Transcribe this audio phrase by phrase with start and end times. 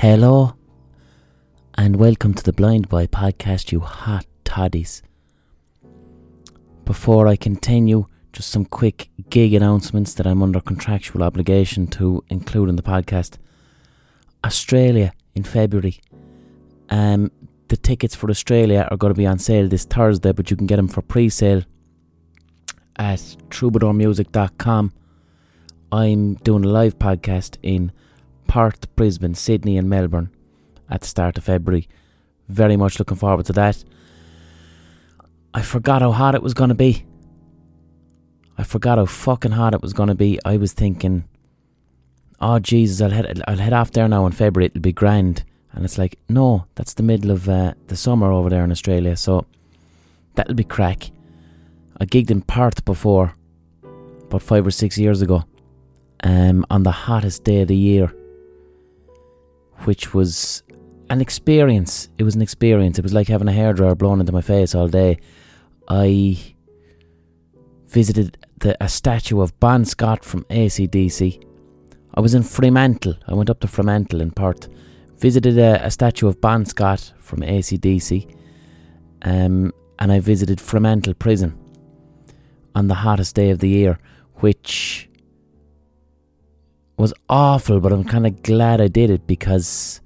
[0.00, 0.54] Hello,
[1.74, 5.02] and welcome to the Blind Boy podcast, you hot toddies.
[6.86, 12.70] Before I continue, just some quick gig announcements that I'm under contractual obligation to include
[12.70, 13.36] in the podcast.
[14.42, 16.00] Australia in February.
[16.88, 17.30] Um,
[17.68, 20.66] the tickets for Australia are going to be on sale this Thursday, but you can
[20.66, 21.64] get them for pre sale
[22.96, 23.18] at
[23.50, 24.94] troubadourmusic.com.
[25.92, 27.92] I'm doing a live podcast in
[28.50, 30.28] Perth, Brisbane, Sydney, and Melbourne
[30.90, 31.88] at the start of February.
[32.48, 33.84] Very much looking forward to that.
[35.54, 37.06] I forgot how hot it was going to be.
[38.58, 40.40] I forgot how fucking hot it was going to be.
[40.44, 41.28] I was thinking,
[42.40, 44.66] oh Jesus, I'll head, I'll head off there now in February.
[44.66, 45.44] It'll be grand.
[45.70, 49.16] And it's like, no, that's the middle of uh, the summer over there in Australia.
[49.16, 49.46] So
[50.34, 51.12] that'll be crack.
[52.00, 53.32] I gigged in Perth before,
[54.24, 55.44] about five or six years ago,
[56.24, 58.12] um, on the hottest day of the year
[59.84, 60.62] which was
[61.10, 62.08] an experience.
[62.18, 62.98] It was an experience.
[62.98, 65.18] It was like having a hairdryer blown into my face all day.
[65.88, 66.54] I
[67.86, 71.44] visited the, a statue of Bon Scott from ACDC.
[72.14, 73.14] I was in Fremantle.
[73.26, 74.68] I went up to Fremantle in Perth.
[75.18, 78.34] Visited a, a statue of Bon Scott from ACDC.
[79.22, 81.58] Um, and I visited Fremantle Prison
[82.74, 83.98] on the hottest day of the year,
[84.36, 85.09] which
[87.00, 90.00] was awful, but I'm kind of glad I did it because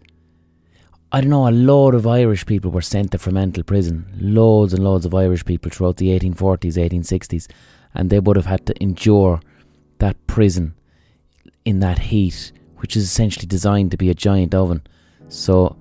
[1.12, 4.06] I don't know, a load of Irish people were sent to Fremantle prison.
[4.18, 7.50] Loads and loads of Irish people throughout the 1840s, 1860s,
[7.94, 9.40] and they would have had to endure
[9.98, 10.74] that prison
[11.64, 14.82] in that heat, which is essentially designed to be a giant oven.
[15.28, 15.76] So,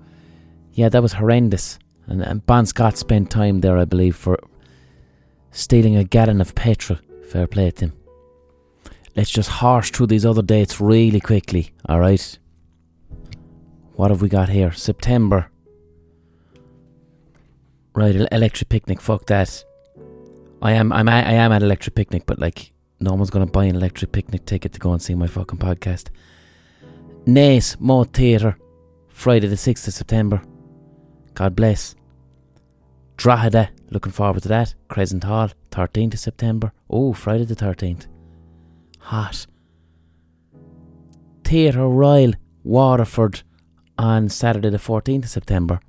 [0.74, 1.80] yeah, that was horrendous.
[2.06, 4.40] And, and Bon Scott spent time there, I believe, for
[5.52, 7.00] stealing a gallon of petrol.
[7.28, 8.03] Fair play to him
[9.16, 12.40] let's just horse through these other dates really quickly, alright?
[13.94, 14.72] What have we got here?
[14.72, 15.50] September.
[17.96, 19.64] Right, electric picnic, fuck that.
[20.62, 23.76] I am I'm I am at electric picnic, but like no one's gonna buy an
[23.76, 26.08] electric picnic ticket to go and see my fucking podcast.
[27.26, 28.58] Naas Moat Theatre,
[29.10, 30.42] Friday the sixth of September.
[31.36, 31.96] God bless.
[33.18, 34.74] Drogheda, looking forward to that.
[34.88, 36.72] Crescent Hall, 13th of September.
[36.90, 38.08] Oh, Friday the 13th
[39.04, 39.46] hot.
[41.44, 42.34] Theatre Royal,
[42.64, 43.44] Waterford,
[43.98, 45.80] on Saturday the 14th of September.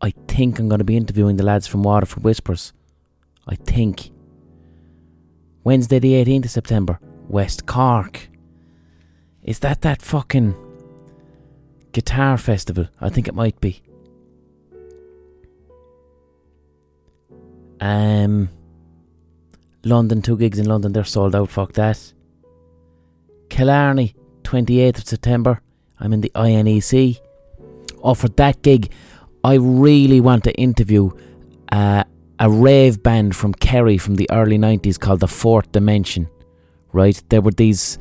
[0.00, 2.72] I think I'm going to be interviewing the lads from Waterford Whispers.
[3.46, 4.10] I think.
[5.64, 6.98] Wednesday the 18th of September,
[7.28, 8.28] West Cork.
[9.42, 10.54] Is that that fucking
[11.92, 12.88] guitar festival?
[13.00, 13.82] I think it might be.
[17.80, 18.50] Um,
[19.84, 22.12] London, two gigs in London, they're sold out, fuck that.
[23.48, 25.60] Killarney, 28th of September,
[25.98, 27.20] I'm in the INEC.
[28.02, 28.90] Oh, for that gig,
[29.44, 31.10] I really want to interview
[31.72, 32.04] uh,
[32.38, 36.28] a rave band from Kerry from the early 90s called The Fourth Dimension.
[36.92, 37.22] Right?
[37.28, 37.98] There were these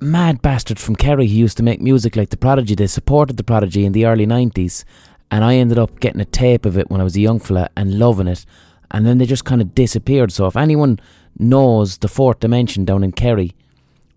[0.00, 2.74] mad bastards from Kerry who used to make music like The Prodigy.
[2.74, 4.84] They supported The Prodigy in the early 90s,
[5.30, 7.68] and I ended up getting a tape of it when I was a young fella
[7.76, 8.44] and loving it
[8.94, 10.30] and then they just kind of disappeared.
[10.30, 11.00] So if anyone
[11.36, 13.50] knows the fourth dimension down in Kerry,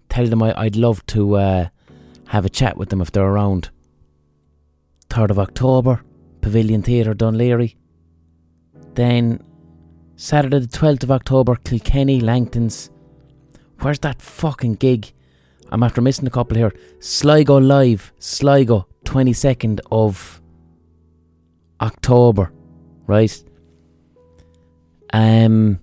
[0.07, 1.69] tell them I, would love to uh,
[2.27, 3.71] have a chat with them if they're around.
[5.09, 6.03] 3rd of October,
[6.41, 7.75] Pavilion Theatre, Dún Laoghaire.
[8.93, 9.43] Then
[10.15, 12.91] Saturday the 12th of October, Kilkenny, Langtons.
[13.79, 15.11] Where's that fucking gig?
[15.71, 16.71] I'm after missing a couple here.
[16.99, 20.39] Sligo Live, Sligo, 22nd of
[21.81, 22.51] October,
[23.07, 23.43] right?
[25.13, 25.79] Um,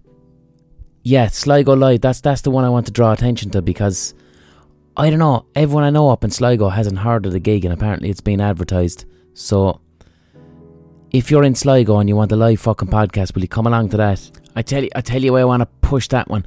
[1.02, 2.00] yeah, Sligo Live.
[2.00, 4.14] That's that's the one I want to draw attention to because
[4.96, 5.46] I don't know.
[5.54, 8.40] Everyone I know up in Sligo hasn't heard of the gig, and apparently it's been
[8.40, 9.04] advertised.
[9.34, 9.80] So
[11.10, 13.90] if you're in Sligo and you want a live fucking podcast, will you come along
[13.90, 14.30] to that?
[14.56, 16.46] I tell you, I tell you, I want to push that one.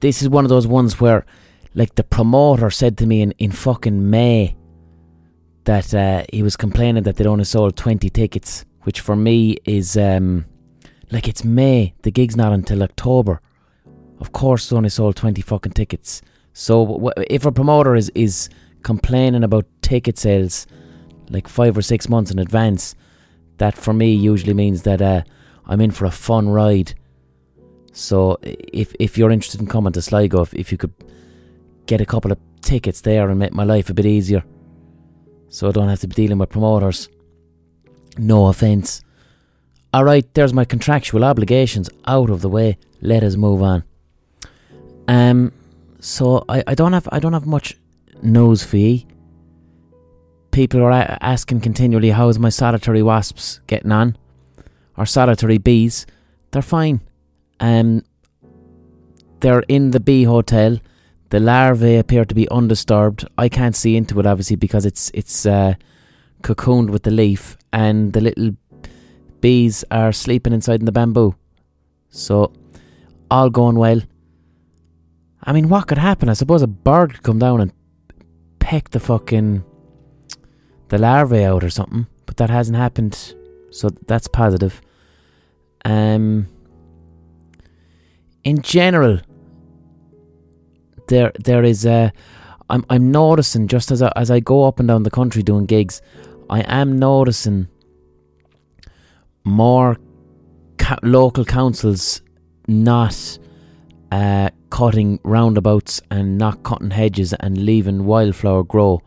[0.00, 1.26] This is one of those ones where,
[1.74, 4.54] like, the promoter said to me in in fucking May
[5.64, 9.96] that uh, he was complaining that they'd only sold twenty tickets, which for me is
[9.96, 10.44] um
[11.10, 13.40] like it's May, the gig's not until October.
[14.20, 16.22] Of course, only sold 20 fucking tickets.
[16.52, 18.48] So if a promoter is, is
[18.82, 20.66] complaining about ticket sales
[21.30, 22.94] like five or six months in advance,
[23.58, 25.22] that for me usually means that uh,
[25.66, 26.94] I'm in for a fun ride.
[27.92, 30.94] So if if you're interested in coming to Sligo, if, if you could
[31.86, 34.44] get a couple of tickets there and make my life a bit easier,
[35.48, 37.08] so I don't have to be dealing with promoters.
[38.16, 39.02] No offence.
[39.94, 42.78] Alright, there's my contractual obligations out of the way.
[43.00, 43.84] Let us move on.
[45.06, 45.52] Um
[46.00, 47.76] so I, I don't have I don't have much
[48.22, 49.02] news for you.
[50.50, 54.16] people are asking continually, how's my solitary wasps getting on?
[54.96, 56.04] Or solitary bees?
[56.50, 57.00] They're fine.
[57.60, 58.02] Um,
[59.40, 60.78] they're in the bee hotel.
[61.30, 63.28] The larvae appear to be undisturbed.
[63.36, 65.74] I can't see into it obviously because it's it's uh,
[66.42, 68.50] cocooned with the leaf, and the little
[69.40, 71.34] bees are sleeping inside in the bamboo.
[72.10, 72.52] So
[73.30, 74.00] all going well.
[75.42, 76.28] I mean, what could happen?
[76.28, 77.72] I suppose a bird could come down and
[78.58, 79.64] peck the fucking
[80.88, 83.34] the larvae out or something, but that hasn't happened,
[83.70, 84.80] so that's positive.
[85.84, 86.48] Um,
[88.44, 89.20] in general,
[91.08, 92.12] there there is a.
[92.70, 95.66] I'm I'm noticing just as I, as I go up and down the country doing
[95.66, 96.02] gigs,
[96.50, 97.68] I am noticing
[99.48, 99.96] more
[100.78, 102.22] ca- local councils
[102.66, 103.38] not
[104.12, 109.00] uh, cutting roundabouts and not cutting hedges and leaving wildflower grow,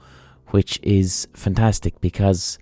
[0.48, 2.58] which is fantastic because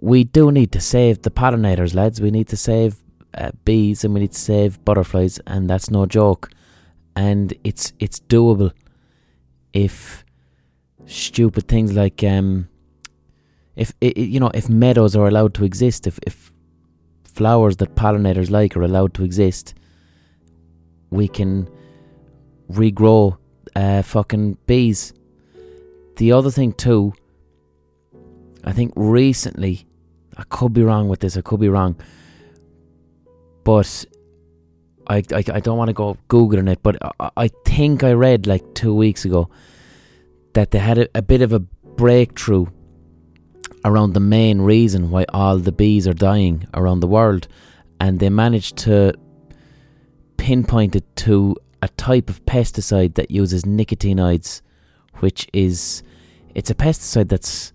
[0.00, 2.20] we do need to save the pollinators, lads.
[2.20, 3.02] We need to save
[3.34, 6.50] uh, bees and we need to save butterflies, and that's no joke.
[7.14, 8.72] And it's it's doable
[9.72, 10.24] if
[11.06, 12.68] stupid things like um,
[13.76, 16.52] if i you know if meadows are allowed to exist, if if
[17.34, 19.74] flowers that pollinators like are allowed to exist,
[21.10, 21.68] we can
[22.70, 23.36] regrow
[23.76, 25.12] uh, fucking bees.
[26.16, 27.12] The other thing too,
[28.64, 29.86] I think recently,
[30.36, 31.36] I could be wrong with this.
[31.36, 31.96] I could be wrong,
[33.64, 34.04] but
[35.08, 36.82] I I, I don't want to go googling it.
[36.82, 39.50] But I, I think I read like two weeks ago
[40.54, 42.66] that they had a, a bit of a breakthrough
[43.84, 47.48] around the main reason why all the bees are dying around the world,
[48.00, 49.14] and they managed to
[50.36, 54.62] pinpoint it to a type of pesticide that uses nicotinoids,
[55.20, 56.02] which is
[56.54, 57.72] it's a pesticide that's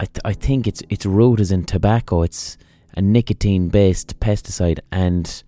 [0.00, 2.22] I th- I think its its root is in tobacco.
[2.22, 2.56] It's
[2.96, 5.42] a nicotine based pesticide and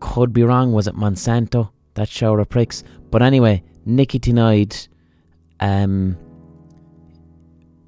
[0.00, 0.72] could be wrong.
[0.72, 2.84] Was it Monsanto that shower of pricks?
[3.10, 4.88] But anyway, nicotinoid
[5.60, 6.16] um,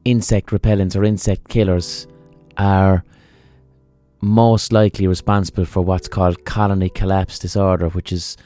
[0.05, 2.06] insect repellents or insect killers
[2.56, 3.05] are
[4.20, 8.37] most likely responsible for what's called colony collapse disorder, which is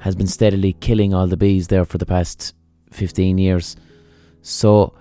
[0.00, 2.54] has been steadily killing all the bees there for the past
[2.90, 3.74] 15 years.
[4.42, 4.92] So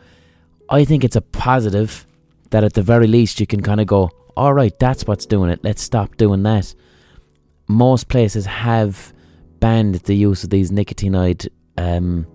[0.69, 2.07] I think it's a positive
[2.51, 5.49] that at the very least you can kind of go, all right, that's what's doing
[5.49, 5.59] it.
[5.61, 6.73] Let's stop doing that.
[7.67, 9.13] Most places have
[9.59, 12.25] banned the use of these nicotinoid um,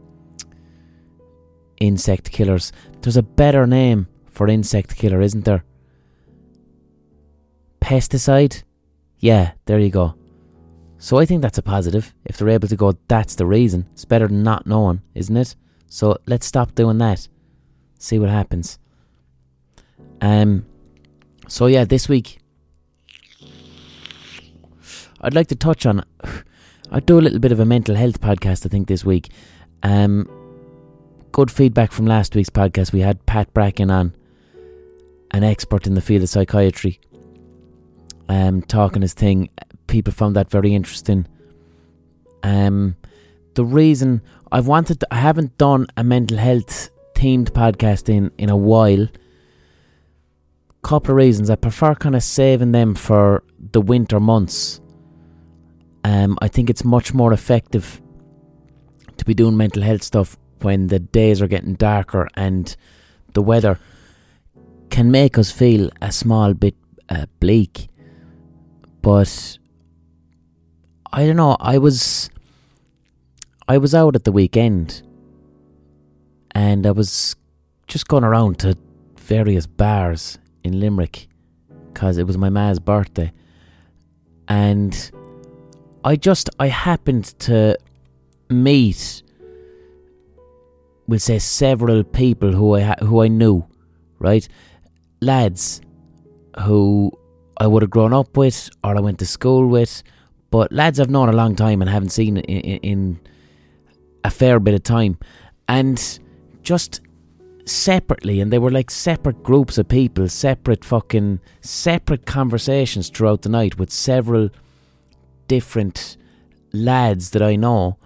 [1.81, 2.73] insect killers.
[3.01, 5.65] There's a better name for insect killer, isn't there?
[7.81, 8.63] Pesticide?
[9.19, 10.15] Yeah, there you go.
[10.99, 12.15] So I think that's a positive.
[12.25, 13.87] If they're able to go, that's the reason.
[13.93, 15.55] It's better than not knowing, isn't it?
[15.87, 17.29] So let's stop doing that.
[17.99, 18.79] See what happens.
[20.21, 20.67] Um.
[21.47, 22.41] So yeah, this week
[25.21, 26.05] I'd like to touch on.
[26.91, 28.65] I'd do a little bit of a mental health podcast.
[28.67, 29.31] I think this week.
[29.83, 30.29] Um.
[31.39, 32.93] Good feedback from last week's podcast.
[32.93, 34.13] We had Pat Bracken on,
[35.31, 36.99] an expert in the field of psychiatry.
[38.29, 39.49] Um, talking his thing.
[39.87, 41.29] People found that very interesting.
[42.43, 42.97] Um,
[43.55, 44.21] the reason
[44.51, 49.07] I've wanted, to, I haven't done a mental health themed podcast in in a while.
[50.83, 51.51] Couple of reasons.
[51.51, 54.81] I prefer kind of saving them for the winter months.
[56.03, 58.03] Um, I think it's much more effective
[59.19, 62.77] to be doing mental health stuff when the days are getting darker and
[63.35, 63.79] the weather
[64.91, 66.75] can make us feel a small bit
[67.09, 67.89] uh, bleak.
[69.03, 69.59] But
[71.13, 71.57] I don't know.
[71.61, 72.31] I was
[73.67, 75.03] I was out at the weekend
[76.53, 77.37] and I was
[77.87, 78.77] just going around to
[79.17, 81.29] various bars in Limerick
[81.93, 83.33] because it was my ma's birthday.
[84.49, 85.11] And
[86.05, 87.77] I just, I happened to
[88.49, 89.23] meet,
[91.09, 93.67] we'll say, several people who I, who I knew,
[94.19, 94.47] right?
[95.21, 95.81] Lads
[96.61, 97.11] who
[97.57, 100.03] I would have grown up with or I went to school with,
[100.51, 103.21] but lads I've known a long time and haven't seen in, in, in
[104.23, 105.19] a fair bit of time.
[105.67, 106.21] And
[106.63, 107.01] just
[107.65, 113.49] separately, and they were like separate groups of people, separate fucking, separate conversations throughout the
[113.49, 114.51] night with several
[115.49, 116.17] different
[116.73, 117.97] lads that I know,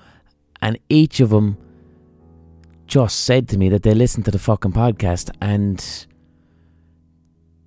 [0.61, 1.59] and each of them
[2.92, 6.06] just said to me that they listened to the fucking podcast and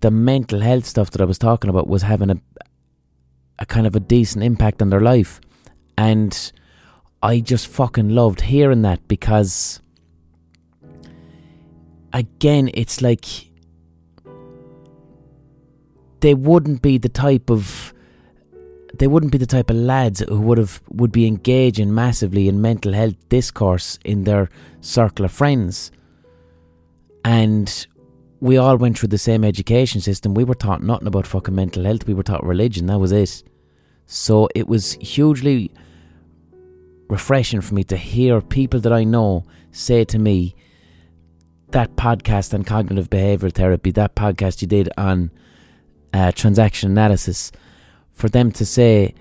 [0.02, 2.40] the mental health stuff that I was talking about was having a
[3.58, 5.42] a kind of a decent impact on their life.
[5.98, 6.52] And
[7.24, 9.82] I just fucking loved hearing that because
[12.14, 13.26] again, it's like
[16.20, 17.95] they wouldn't be the type of
[19.00, 22.62] they wouldn't be the type of lads who would have would be engaging massively in
[22.62, 24.50] mental health discourse in their
[24.82, 25.92] circle of friends.
[27.24, 27.88] And
[28.40, 30.34] we all went through the same education system.
[30.34, 32.06] We were taught nothing about fucking mental health.
[32.06, 32.86] We were taught religion.
[32.86, 33.44] That was it.
[34.06, 35.72] So it was hugely
[37.08, 40.56] refreshing for me to hear people that I know say to me,
[41.70, 45.32] that podcast on cognitive behavioral therapy, that podcast you did on
[46.14, 47.52] uh, transaction analysis,
[48.16, 49.14] for them to say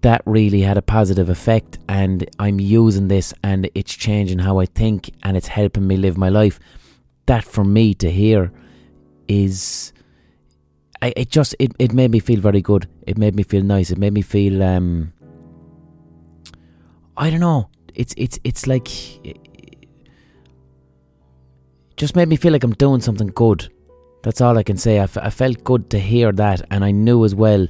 [0.00, 4.66] that really had a positive effect and I'm using this and it's changing how I
[4.66, 6.58] think and it's helping me live my life.
[7.26, 8.50] That for me to hear
[9.28, 9.92] is
[11.00, 12.88] I, it just it, it made me feel very good.
[13.06, 13.90] It made me feel nice.
[13.90, 15.12] It made me feel um
[17.16, 17.68] I don't know.
[17.94, 18.88] It's it's it's like
[19.26, 19.38] it
[21.96, 23.70] just made me feel like I'm doing something good.
[24.22, 24.98] That's all I can say.
[24.98, 27.66] I, f- I felt good to hear that, and I knew as well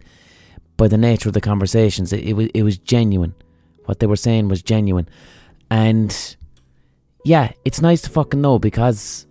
[0.79, 3.35] by the nature of the conversations, it, it was it was genuine.
[3.85, 5.09] What they were saying was genuine,
[5.71, 6.37] and
[7.25, 9.27] yeah, it's nice to fucking know because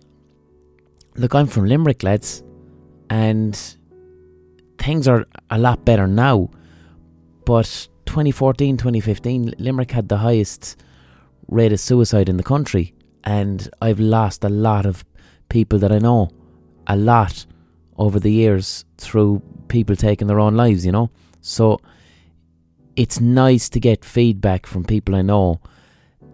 [1.16, 2.42] look, I'm from Limerick, lads,
[3.10, 3.58] and
[4.78, 6.50] things are a lot better now.
[7.44, 10.76] But 2014, 2015, Limerick had the highest
[11.48, 12.94] rate of suicide in the country,
[13.24, 15.04] and I've lost a lot of
[15.48, 16.30] people that I know
[16.88, 17.46] a lot
[17.96, 21.10] over the years through people taking their own lives, you know?
[21.40, 21.80] So
[22.96, 25.60] it's nice to get feedback from people I know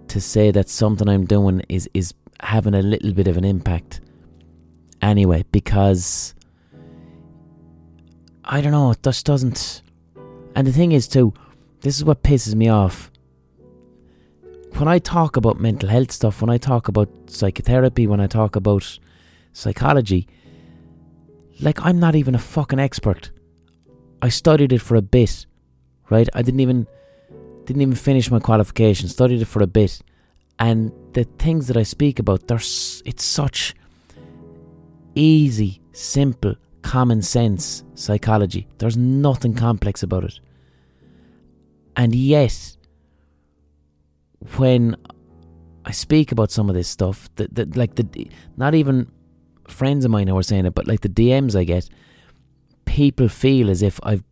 [0.08, 4.00] to say that something I'm doing is, is having a little bit of an impact.
[5.02, 6.34] Anyway, because
[8.44, 9.82] I don't know, it just doesn't.
[10.54, 11.34] And the thing is, too,
[11.80, 13.10] this is what pisses me off.
[14.74, 18.56] When I talk about mental health stuff, when I talk about psychotherapy, when I talk
[18.56, 18.98] about
[19.52, 20.26] psychology,
[21.60, 23.30] like, I'm not even a fucking expert.
[24.22, 25.46] I studied it for a bit,
[26.10, 26.28] right?
[26.34, 26.86] I didn't even
[27.66, 29.08] didn't even finish my qualification.
[29.08, 30.00] Studied it for a bit,
[30.58, 33.74] and the things that I speak about, there's it's such
[35.14, 38.66] easy, simple, common sense psychology.
[38.78, 40.40] There's nothing complex about it,
[41.96, 42.76] and yet,
[44.56, 44.96] when
[45.84, 49.10] I speak about some of this stuff, that that like the not even
[49.68, 51.88] friends of mine who are saying it, but like the DMs I get,
[52.84, 54.24] people feel as if I've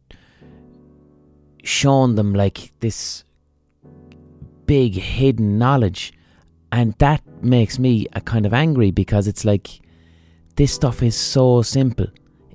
[1.64, 3.24] shown them like this
[4.66, 6.12] big hidden knowledge.
[6.70, 9.80] And that makes me a kind of angry because it's like
[10.56, 12.06] this stuff is so simple.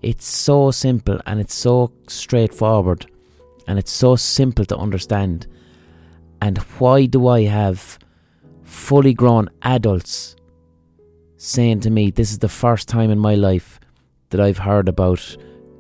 [0.02, 3.06] It's so simple and it's so straightforward
[3.68, 5.48] and it's so simple to understand.
[6.42, 8.00] And why do I have
[8.64, 10.37] fully grown adults
[11.38, 13.80] saying to me, This is the first time in my life
[14.30, 15.38] that I've heard about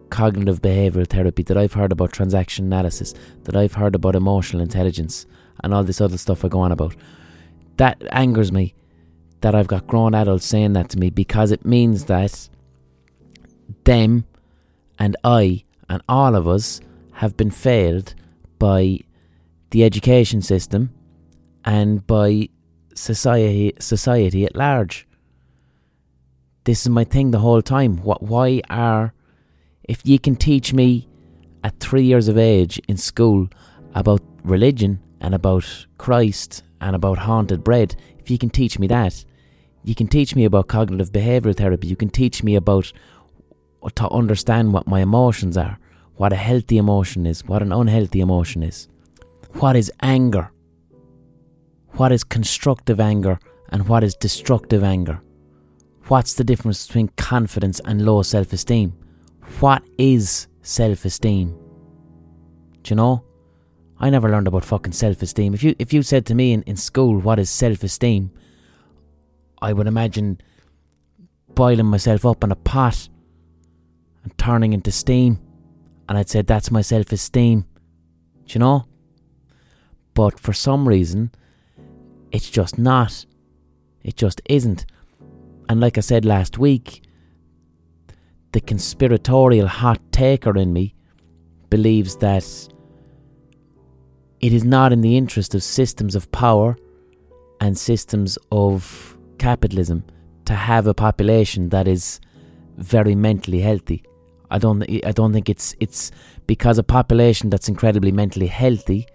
[0.09, 5.25] cognitive behavioral therapy, that I've heard about transaction analysis, that I've heard about emotional intelligence,
[5.63, 6.95] and all this other stuff I go on about.
[7.77, 8.73] That angers me
[9.41, 12.49] that I've got grown adults saying that to me because it means that
[13.83, 14.25] them
[14.97, 16.81] and I and all of us
[17.13, 18.15] have been failed
[18.59, 18.99] by
[19.71, 20.91] the education system
[21.65, 22.49] and by
[22.95, 25.06] society society at large
[26.67, 27.95] this is my thing the whole time.
[28.03, 28.21] What?
[28.21, 29.13] Why are?
[29.86, 31.07] If you can teach me
[31.63, 33.47] at three years of age in school
[33.95, 35.65] about religion and about
[35.97, 39.24] Christ and about haunted bread, if you can teach me that,
[39.86, 41.88] you can teach me about cognitive behavioral therapy.
[41.88, 42.91] You can teach me about
[43.95, 45.79] to understand what my emotions are,
[46.15, 48.89] what a healthy emotion is, what an unhealthy emotion is,
[49.53, 50.51] what is anger,
[51.91, 55.21] what is constructive anger, and what is destructive anger.
[56.07, 58.93] What's the difference between confidence and low self esteem?
[59.59, 61.49] What is self esteem?
[62.83, 63.23] Do you know?
[63.99, 65.53] I never learned about fucking self esteem.
[65.53, 68.31] If you if you said to me in, in school what is self esteem,
[69.61, 70.39] I would imagine
[71.55, 73.09] boiling myself up in a pot
[74.23, 75.39] and turning into steam.
[76.07, 77.65] And I'd say that's my self esteem.
[78.45, 78.85] Do you know?
[80.13, 81.31] But for some reason,
[82.31, 83.25] it's just not.
[84.03, 84.85] It just isn't.
[85.69, 87.03] And like I said last week,
[88.53, 90.95] the conspiratorial hot taker in me
[91.69, 92.45] believes that
[94.39, 96.77] it is not in the interest of systems of power
[97.59, 100.03] and systems of capitalism
[100.45, 102.19] to have a population that is
[102.77, 104.03] very mentally healthy.
[104.50, 106.12] I don't I don't think it's it's
[106.45, 109.05] because a population that's incredibly mentally healthy,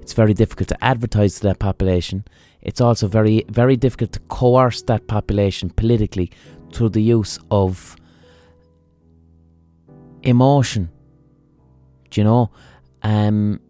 [0.00, 2.24] it's very difficult to advertise to that population.
[2.66, 6.32] It's also very, very difficult to coerce that population politically
[6.72, 7.94] through the use of
[10.24, 10.90] emotion.
[12.10, 12.50] Do you know?
[13.04, 13.60] Um,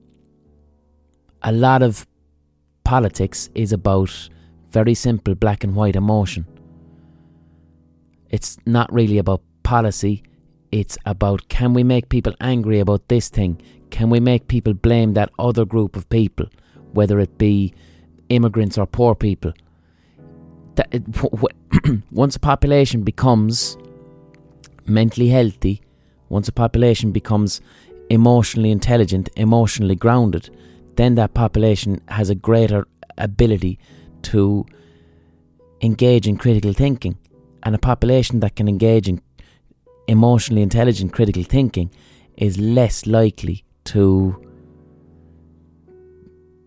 [1.43, 2.07] a lot of
[2.85, 4.31] politics is about
[4.71, 6.47] very simple black and white emotion.
[8.31, 10.23] It's not really about policy,
[10.73, 13.61] it's about can we make people angry about this thing?
[13.91, 16.47] Can we make people blame that other group of people,
[16.95, 17.75] whether it be
[18.29, 19.53] immigrants or poor people?
[20.77, 23.77] That it, once a population becomes
[24.87, 25.83] mentally healthy,
[26.29, 27.61] once a population becomes
[28.11, 30.51] emotionally intelligent, emotionally grounded,
[30.97, 32.87] then that population has a greater
[33.19, 33.79] ability
[34.23, 34.67] to
[35.81, 37.17] engage in critical thinking.
[37.63, 39.21] And a population that can engage in
[40.07, 41.91] emotionally intelligent critical thinking
[42.37, 44.41] is less likely to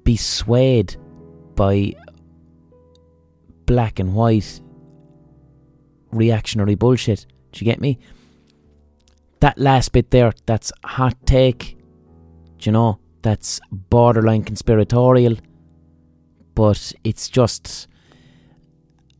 [0.04, 0.96] be swayed
[1.60, 1.94] by
[3.66, 4.62] black and white
[6.10, 7.26] reactionary bullshit.
[7.52, 8.00] Do you get me?
[9.42, 11.78] That last bit there, that's hot take.
[12.60, 13.00] Do you know?
[13.24, 15.36] That's borderline conspiratorial.
[16.56, 17.90] But it's just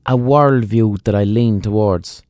[0.06, 2.24] a worldview that I lean towards.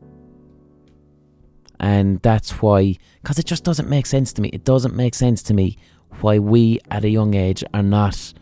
[1.80, 4.50] And that's why, because it just doesn't make sense to me.
[4.50, 5.78] It doesn't make sense to me
[6.22, 8.34] why we at a young age are not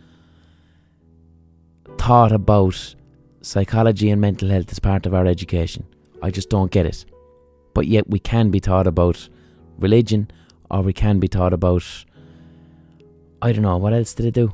[1.97, 2.95] taught about
[3.41, 5.85] psychology and mental health as part of our education.
[6.21, 7.05] I just don't get it.
[7.73, 9.29] But yet we can be taught about
[9.77, 10.31] religion
[10.69, 11.83] or we can be taught about
[13.41, 14.53] I don't know, what else did it do?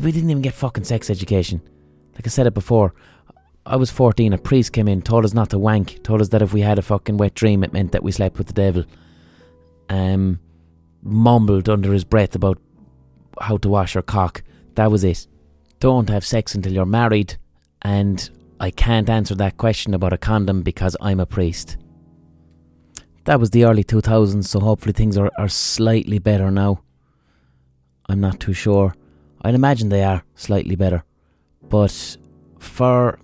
[0.00, 1.60] We didn't even get fucking sex education.
[2.14, 2.94] Like I said it before,
[3.66, 6.40] I was 14, a priest came in, told us not to wank, told us that
[6.40, 8.84] if we had a fucking wet dream, it meant that we slept with the devil.
[9.90, 10.40] Um,
[11.02, 12.58] mumbled under his breath about
[13.40, 14.42] how to wash your cock.
[14.74, 15.26] That was it.
[15.80, 17.36] Don't have sex until you're married,
[17.82, 21.76] and I can't answer that question about a condom because I'm a priest.
[23.24, 26.82] That was the early 2000s, so hopefully things are, are slightly better now.
[28.08, 28.94] I'm not too sure.
[29.42, 31.04] I'd imagine they are slightly better.
[31.62, 32.16] But
[32.58, 33.18] for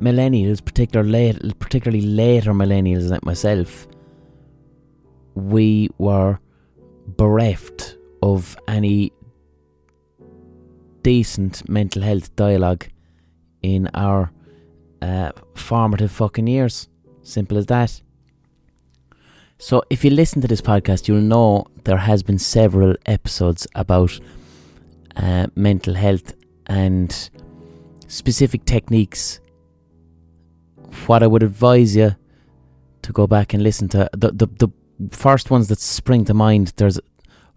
[0.00, 3.86] millennials, particular late, particularly later millennials like myself,
[5.34, 6.38] we were
[7.06, 9.12] bereft of any
[11.02, 12.86] decent mental health dialogue
[13.62, 14.32] in our
[15.02, 16.88] uh, formative fucking years.
[17.22, 18.02] Simple as that.
[19.58, 24.18] So, if you listen to this podcast, you'll know there has been several episodes about
[25.16, 26.34] uh, mental health
[26.66, 27.30] and
[28.06, 29.40] specific techniques
[31.06, 32.16] what I would advise you
[33.02, 34.68] to go back and listen to the the, the
[35.10, 36.72] first ones that spring to mind.
[36.76, 37.00] There's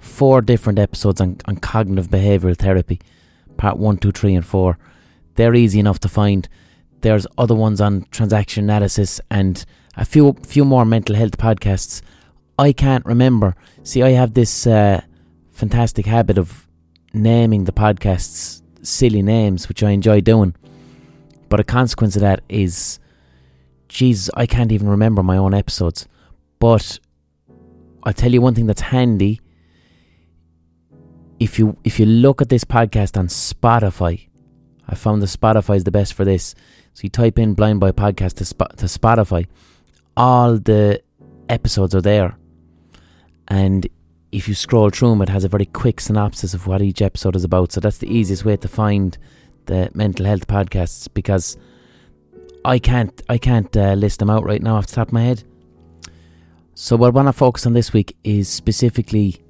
[0.01, 2.99] four different episodes on, on cognitive behavioral therapy,
[3.55, 4.77] part one, two, three, and four.
[5.35, 6.49] They're easy enough to find.
[6.99, 9.63] There's other ones on transaction analysis and
[9.95, 12.01] a few few more mental health podcasts.
[12.59, 13.55] I can't remember.
[13.83, 15.01] See, I have this uh,
[15.51, 16.67] fantastic habit of
[17.13, 20.55] naming the podcasts silly names, which I enjoy doing.
[21.49, 22.99] But a consequence of that is
[23.87, 26.07] Jesus, I can't even remember my own episodes.
[26.59, 26.99] But
[28.03, 29.41] I'll tell you one thing that's handy.
[31.41, 34.27] If you if you look at this podcast on Spotify,
[34.87, 36.53] I found the Spotify is the best for this.
[36.93, 39.47] So you type in Blind Boy Podcast to, Sp- to Spotify,
[40.15, 41.01] all the
[41.49, 42.37] episodes are there.
[43.47, 43.87] And
[44.31, 47.35] if you scroll through them, it has a very quick synopsis of what each episode
[47.35, 47.71] is about.
[47.71, 49.17] So that's the easiest way to find
[49.65, 51.57] the mental health podcasts because
[52.63, 55.23] I can't I can't uh, list them out right now off the top of my
[55.23, 55.43] head.
[56.75, 59.41] So what I want to focus on this week is specifically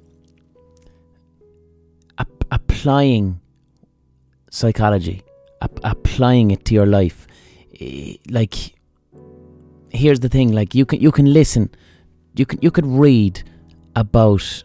[2.52, 3.40] applying
[4.50, 5.22] psychology,
[5.60, 7.26] ap- applying it to your life.
[7.80, 8.76] Eh, like,
[9.90, 11.70] here's the thing: like you can you can listen,
[12.36, 13.42] you can you could read
[13.96, 14.62] about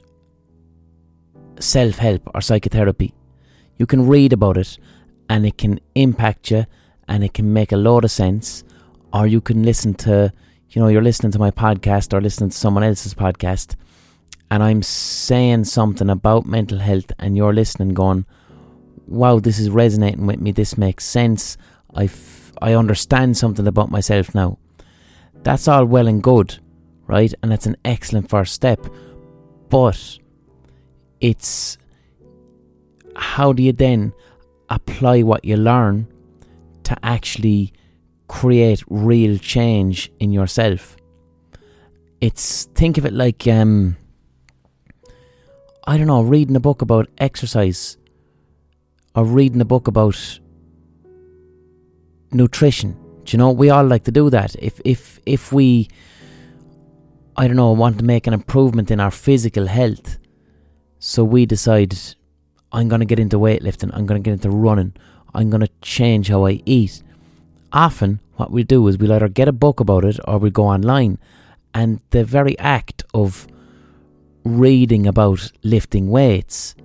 [1.59, 3.15] self help or psychotherapy.
[3.77, 4.77] You can read about it,
[5.29, 6.65] and it can impact you
[7.07, 8.63] and it can make a lot of sense.
[9.13, 10.31] Or you can listen to,
[10.69, 13.75] you know, you're listening to my podcast or listening to someone else's podcast,
[14.49, 18.25] and I'm saying something about mental health, and you're listening, going,
[19.07, 20.51] wow, this is resonating with me.
[20.51, 21.57] This makes sense.
[21.93, 24.57] I, f- I understand something about myself now.
[25.43, 26.59] That's all well and good,
[27.07, 27.33] right?
[27.41, 28.85] And that's an excellent first step.
[29.69, 30.19] But
[31.19, 31.77] it's
[33.15, 34.13] how do you then
[34.69, 36.07] apply what you learn
[36.83, 37.73] to actually
[38.27, 40.97] create real change in yourself.
[42.21, 43.97] It's think of it like um,
[45.89, 47.95] I don't know, reading a book about exercise
[49.15, 50.39] or reading a book about
[52.33, 52.91] nutrition.
[53.23, 54.53] Do you know, we all like to do that.
[54.59, 55.87] If if if we
[57.37, 60.17] I don't know, want to make an improvement in our physical health,
[60.99, 61.97] so we decide
[62.73, 64.93] I'm going to get into weightlifting, I'm going to get into running,
[65.33, 67.01] I'm going to change how I eat.
[67.71, 70.65] Often, what we do is we'll either get a book about it or we go
[70.67, 71.17] online,
[71.73, 73.47] and the very act of
[74.47, 76.75] reading about lifting weights,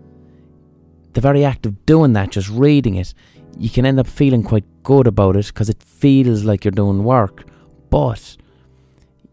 [1.12, 3.14] the very act of doing that, just reading it,
[3.56, 7.04] you can end up feeling quite good about it because it feels like you're doing
[7.04, 7.44] work.
[7.90, 8.36] But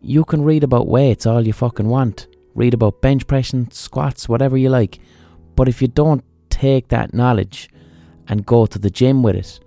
[0.01, 2.27] you can read about weights all you fucking want.
[2.55, 4.99] Read about bench pressing, squats, whatever you like.
[5.55, 7.69] But if you don't take that knowledge
[8.27, 9.59] and go to the gym with it,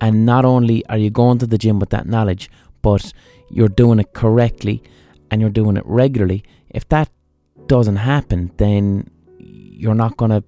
[0.00, 2.50] and not only are you going to the gym with that knowledge,
[2.82, 3.12] but
[3.50, 4.82] you're doing it correctly
[5.30, 7.10] and you're doing it regularly, if that
[7.66, 10.44] doesn't happen, then you're not going to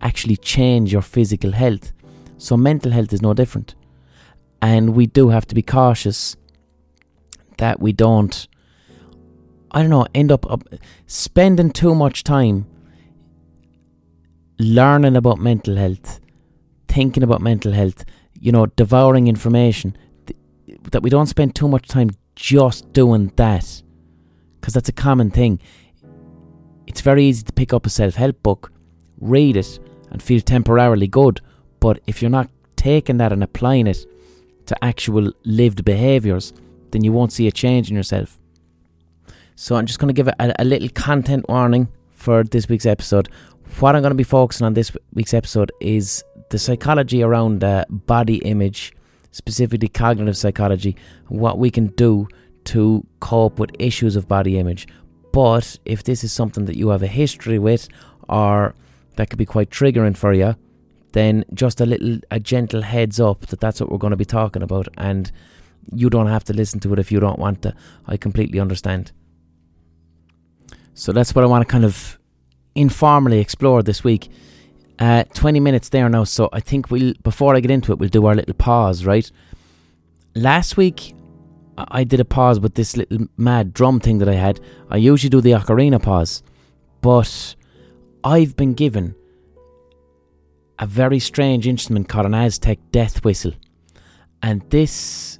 [0.00, 1.92] actually change your physical health.
[2.38, 3.74] So, mental health is no different.
[4.60, 6.36] And we do have to be cautious
[7.58, 8.48] that we don't,
[9.70, 10.46] I don't know, end up,
[11.06, 12.66] spending too much time
[14.58, 16.20] learning about mental health,
[16.88, 18.04] thinking about mental health,
[18.38, 20.38] you know, devouring information, th-
[20.90, 23.82] that we don't spend too much time just doing that.
[24.64, 25.60] Because that's a common thing.
[26.86, 28.72] It's very easy to pick up a self help book,
[29.20, 29.78] read it,
[30.10, 31.42] and feel temporarily good.
[31.80, 34.06] But if you're not taking that and applying it
[34.64, 36.54] to actual lived behaviours,
[36.92, 38.40] then you won't see a change in yourself.
[39.54, 43.28] So I'm just going to give a, a little content warning for this week's episode.
[43.80, 47.84] What I'm going to be focusing on this week's episode is the psychology around uh,
[47.90, 48.94] body image,
[49.30, 50.96] specifically cognitive psychology,
[51.28, 52.28] what we can do
[52.64, 54.86] to cope with issues of body image.
[55.32, 57.88] But if this is something that you have a history with,
[58.28, 58.74] or
[59.16, 60.56] that could be quite triggering for you,
[61.12, 64.24] then just a little, a gentle heads up that that's what we're going to be
[64.24, 65.30] talking about, and
[65.92, 67.74] you don't have to listen to it if you don't want to.
[68.06, 69.12] I completely understand.
[70.94, 72.18] So that's what I want to kind of
[72.74, 74.28] informally explore this week.
[74.98, 78.08] Uh, 20 minutes there now, so I think we'll, before I get into it, we'll
[78.08, 79.28] do our little pause, right?
[80.36, 81.14] Last week,
[81.76, 84.60] I did a pause with this little mad drum thing that I had.
[84.90, 86.42] I usually do the ocarina pause,
[87.00, 87.56] but
[88.22, 89.14] I've been given
[90.78, 93.52] a very strange instrument called an Aztec death whistle.
[94.42, 95.38] And this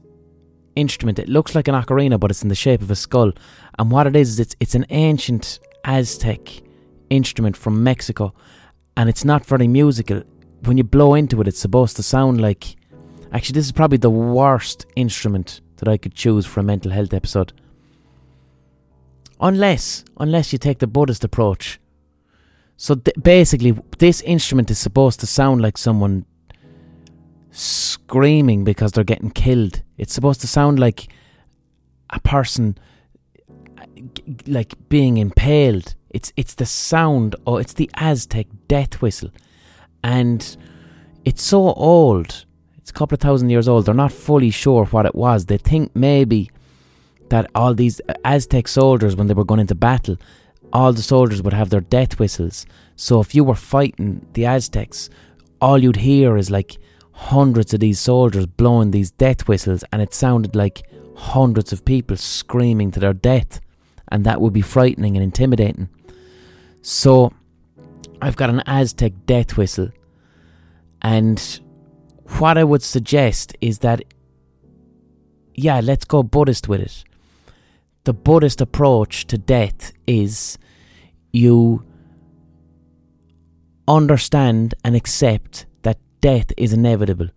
[0.77, 3.33] instrument, it looks like an ocarina, but it's in the shape of a skull.
[3.79, 6.63] And what it is, is it's, it's an ancient Aztec
[7.11, 8.35] instrument from Mexico.
[8.97, 10.23] And it's not very musical.
[10.65, 12.77] When you blow into it, it's supposed to sound like.
[13.33, 17.13] Actually, this is probably the worst instrument that I could choose for a mental health
[17.13, 17.53] episode.
[19.41, 21.81] Unless, unless you take the Buddhist approach.
[22.77, 26.25] So th- basically, this instrument is supposed to sound like someone
[27.51, 29.83] screaming because they're getting killed.
[29.97, 31.09] It's supposed to sound like
[32.11, 32.77] a person
[34.47, 35.95] like being impaled.
[36.11, 39.31] It's it's the sound or it's the Aztec death whistle.
[40.03, 40.57] And
[41.25, 42.45] it's so old
[42.85, 43.87] it's a couple of thousand years old.
[43.87, 45.47] They're not fully sure what it was.
[45.47, 46.51] They think maybe
[47.31, 50.19] that all these Aztec soldiers, when they were going into battle,
[50.71, 52.67] all the soldiers would have their death whistles.
[52.95, 55.09] So if you were fighting the Aztecs,
[55.63, 56.77] all you'd hear is like
[57.13, 62.19] hundreds of these soldiers blowing these death whistles, and it sounded like hundreds of people
[62.19, 63.63] screaming to their death,
[64.09, 65.89] and that would be frightening and intimidating.
[66.83, 67.33] So
[68.21, 69.89] I've got an Aztec death whistle,
[71.01, 71.61] and
[72.41, 74.03] what I would suggest is that,
[75.55, 77.05] yeah, let's go Buddhist with it.
[78.05, 80.59] The Buddhist approach to death is
[81.33, 81.85] you
[83.89, 87.29] understand and accept that death is inevitable.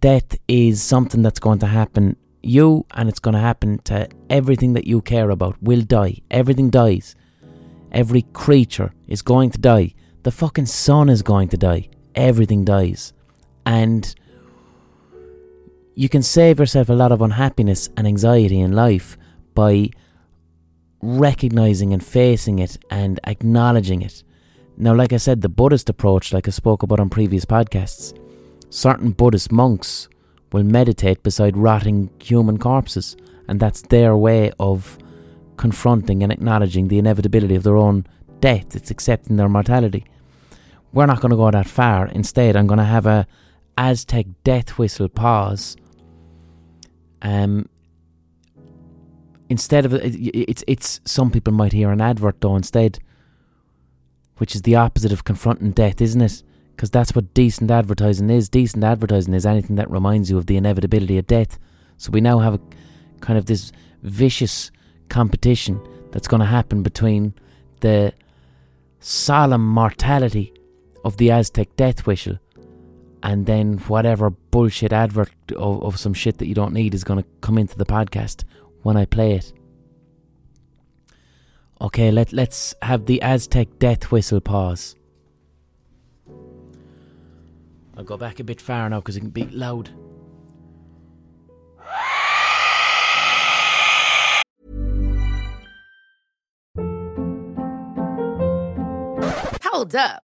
[0.00, 2.16] Death is something that's going to happen
[2.46, 6.18] you and it's going to happen to everything that you care about will die.
[6.30, 7.14] Everything dies.
[7.92, 9.94] Every creature is going to die.
[10.22, 11.88] The fucking sun is going to die.
[12.14, 13.12] Everything dies.
[13.64, 14.14] And
[15.98, 19.16] you can save yourself a lot of unhappiness and anxiety in life
[19.54, 19.88] by
[21.00, 24.22] recognizing and facing it and acknowledging it.
[24.76, 28.14] Now, like I said, the Buddhist approach, like I spoke about on previous podcasts,
[28.68, 30.10] certain Buddhist monks
[30.52, 33.16] will meditate beside rotting human corpses,
[33.48, 34.98] and that's their way of
[35.56, 38.06] confronting and acknowledging the inevitability of their own
[38.40, 38.76] death.
[38.76, 40.04] It's accepting their mortality.
[40.92, 42.08] We're not going to go that far.
[42.08, 43.26] Instead, I'm going to have a
[43.78, 45.74] Aztec death whistle pause
[47.22, 47.68] um,
[49.48, 52.98] instead of it's it's some people might hear an advert though instead.
[54.38, 56.42] which is the opposite of confronting death, isn't it?
[56.74, 58.48] Because that's what decent advertising is.
[58.48, 61.58] Decent advertising is anything that reminds you of the inevitability of death.
[61.96, 62.60] So we now have a
[63.20, 64.70] kind of this vicious
[65.08, 65.80] competition
[66.12, 67.32] that's going to happen between
[67.80, 68.12] the
[69.00, 70.52] solemn mortality
[71.04, 72.38] of the Aztec death whistle
[73.26, 77.20] and then whatever bullshit advert of, of some shit that you don't need is going
[77.20, 78.44] to come into the podcast
[78.82, 79.52] when I play it.
[81.80, 84.94] Okay, let, let's have the Aztec death whistle pause.
[87.96, 89.90] I'll go back a bit far now because it can be loud.
[99.64, 100.25] Hold up.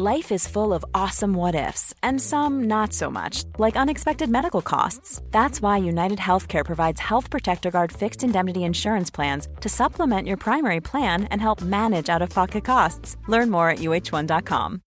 [0.00, 4.62] Life is full of awesome what ifs, and some not so much, like unexpected medical
[4.62, 5.20] costs.
[5.32, 10.36] That's why United Healthcare provides Health Protector Guard fixed indemnity insurance plans to supplement your
[10.36, 13.16] primary plan and help manage out of pocket costs.
[13.26, 14.82] Learn more at uh1.com.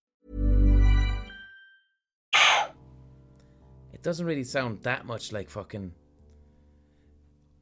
[3.93, 5.91] It doesn't really sound that much like fucking.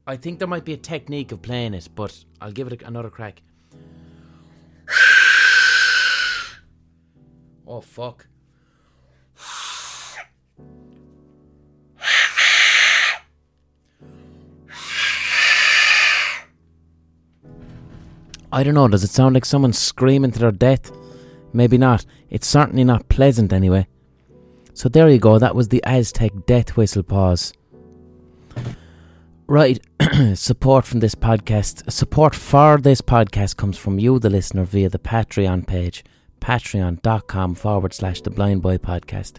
[0.06, 3.10] I think there might be a technique of playing it, but I'll give it another
[3.10, 3.42] crack.
[7.70, 8.26] Oh fuck.
[18.52, 20.90] I don't know, does it sound like someone screaming to their death?
[21.52, 22.04] Maybe not.
[22.28, 23.86] It's certainly not pleasant anyway.
[24.74, 27.52] So there you go, that was the Aztec death whistle pause.
[29.46, 29.78] Right,
[30.34, 34.98] support from this podcast, support for this podcast comes from you, the listener, via the
[34.98, 36.02] Patreon page,
[36.40, 39.38] patreon.com forward slash the blind boy podcast.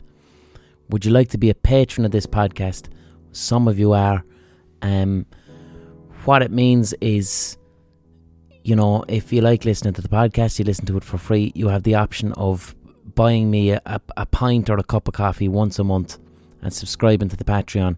[0.89, 2.89] Would you like to be a patron of this podcast?
[3.31, 4.23] Some of you are.
[4.81, 5.25] Um,
[6.25, 7.57] what it means is,
[8.63, 11.51] you know, if you like listening to the podcast, you listen to it for free.
[11.55, 12.75] You have the option of
[13.15, 13.81] buying me a,
[14.17, 16.17] a, pint or a cup of coffee once a month
[16.61, 17.97] and subscribing to the Patreon.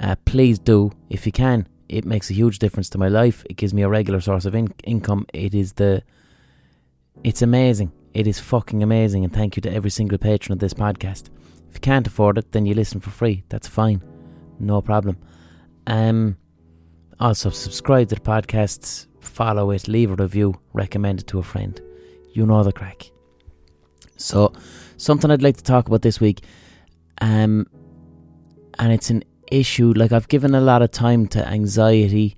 [0.00, 1.66] Uh, please do if you can.
[1.88, 3.44] It makes a huge difference to my life.
[3.48, 5.26] It gives me a regular source of in- income.
[5.32, 6.02] It is the.
[7.22, 7.92] It's amazing.
[8.14, 11.30] It is fucking amazing, and thank you to every single patron of this podcast.
[11.68, 13.44] If you can't afford it, then you listen for free.
[13.48, 14.02] That's fine,
[14.58, 15.16] no problem.
[15.86, 16.36] Um,
[17.18, 21.80] also subscribe to the podcasts, follow it, leave a review, recommend it to a friend.
[22.32, 23.10] You know the crack.
[24.16, 24.52] So,
[24.98, 26.44] something I'd like to talk about this week,
[27.20, 27.66] um,
[28.78, 29.92] and it's an issue.
[29.96, 32.36] Like I've given a lot of time to anxiety,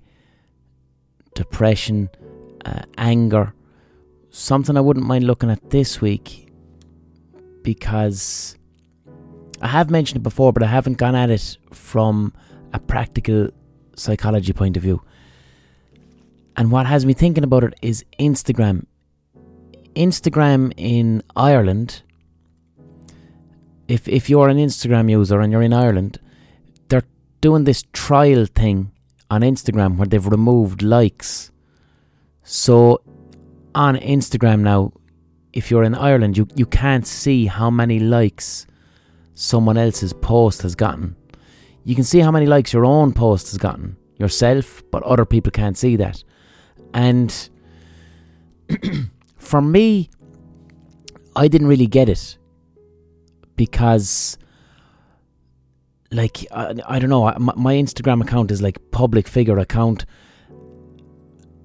[1.35, 2.11] depression,
[2.65, 3.55] uh, anger.
[4.37, 6.49] Something I wouldn't mind looking at this week
[7.63, 8.59] because
[9.63, 12.33] I have mentioned it before, but I haven't gone at it from
[12.73, 13.51] a practical
[13.95, 15.01] psychology point of view.
[16.57, 18.87] And what has me thinking about it is Instagram.
[19.95, 22.03] Instagram in Ireland.
[23.87, 26.19] If if you're an Instagram user and you're in Ireland,
[26.89, 27.07] they're
[27.41, 28.91] doing this trial thing
[29.31, 31.53] on Instagram where they've removed likes.
[32.43, 33.01] So
[33.75, 34.93] on Instagram now,
[35.53, 38.67] if you're in Ireland, you, you can't see how many likes
[39.35, 41.17] someone else's post has gotten.
[41.85, 45.51] You can see how many likes your own post has gotten yourself, but other people
[45.51, 46.23] can't see that.
[46.93, 47.51] And
[49.37, 50.11] for me,
[51.37, 52.39] I didn't really get it
[53.57, 54.39] because,
[56.11, 60.07] like, I, I don't know, my, my Instagram account is like public figure account.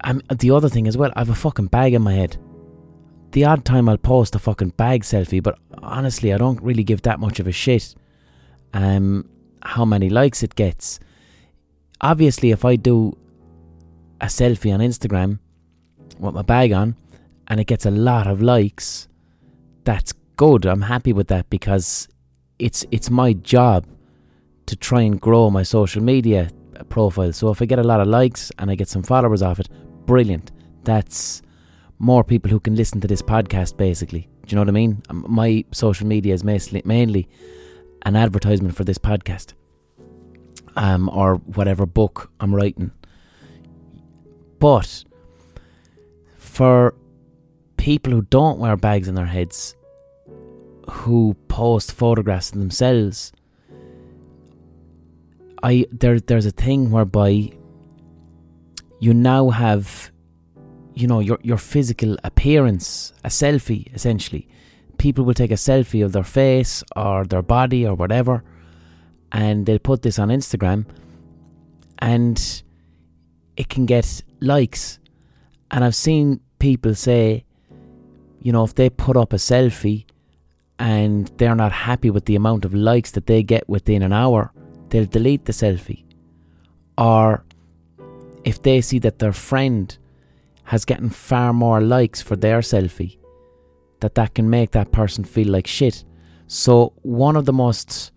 [0.04, 2.38] I'm, the other thing as well, I have a fucking bag in my head.
[3.32, 7.04] The odd time I'll post a fucking bag selfie, but honestly, I don't really give
[7.04, 7.96] that much of a shit.
[8.74, 9.30] Um,
[9.62, 11.00] how many likes it gets.
[12.02, 13.18] Obviously, if I do
[14.22, 15.40] a selfie on Instagram
[16.20, 16.96] with my bag on
[17.48, 19.08] and it gets a lot of likes,
[19.84, 20.66] that's good.
[20.66, 22.08] I'm happy with that because
[22.58, 23.86] it's it's my job
[24.66, 26.50] to try and grow my social media
[26.90, 27.34] profile.
[27.34, 29.70] So if I get a lot of likes and I get some followers off it,
[30.10, 30.52] brilliant.
[30.84, 31.44] That's
[32.00, 34.28] more people who can listen to this podcast basically.
[34.46, 35.04] Do you know what I mean?
[35.10, 37.28] Um, My social media is mainly mainly
[38.04, 39.54] an advertisement for this podcast.
[40.76, 42.92] Um, or whatever book I'm writing.
[44.60, 45.04] But
[46.38, 46.96] for
[47.78, 49.76] people who don't wear bags in their heads,
[50.90, 53.32] who post photographs of themselves.
[55.62, 57.52] I there there's a thing whereby
[59.00, 60.12] you now have
[60.94, 64.48] you know your your physical appearance, a selfie essentially.
[64.98, 68.44] People will take a selfie of their face or their body or whatever
[69.32, 70.86] and they'll put this on Instagram
[72.00, 72.64] and
[73.58, 75.00] it can get likes.
[75.72, 77.46] And I've seen people say,
[78.42, 80.06] you know, if they put up a selfie
[80.80, 84.52] and they're not happy with the amount of likes that they get within an hour,
[84.90, 86.06] they'll delete the selfie.
[86.98, 87.46] Or
[88.50, 89.96] if they see that their friend
[90.64, 93.18] has gotten far more likes for their selfie,
[94.00, 96.04] that that can make that person feel like shit.
[96.48, 98.12] So one of the most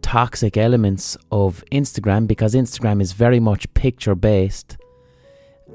[0.00, 4.78] toxic elements of Instagram because Instagram is very much picture based.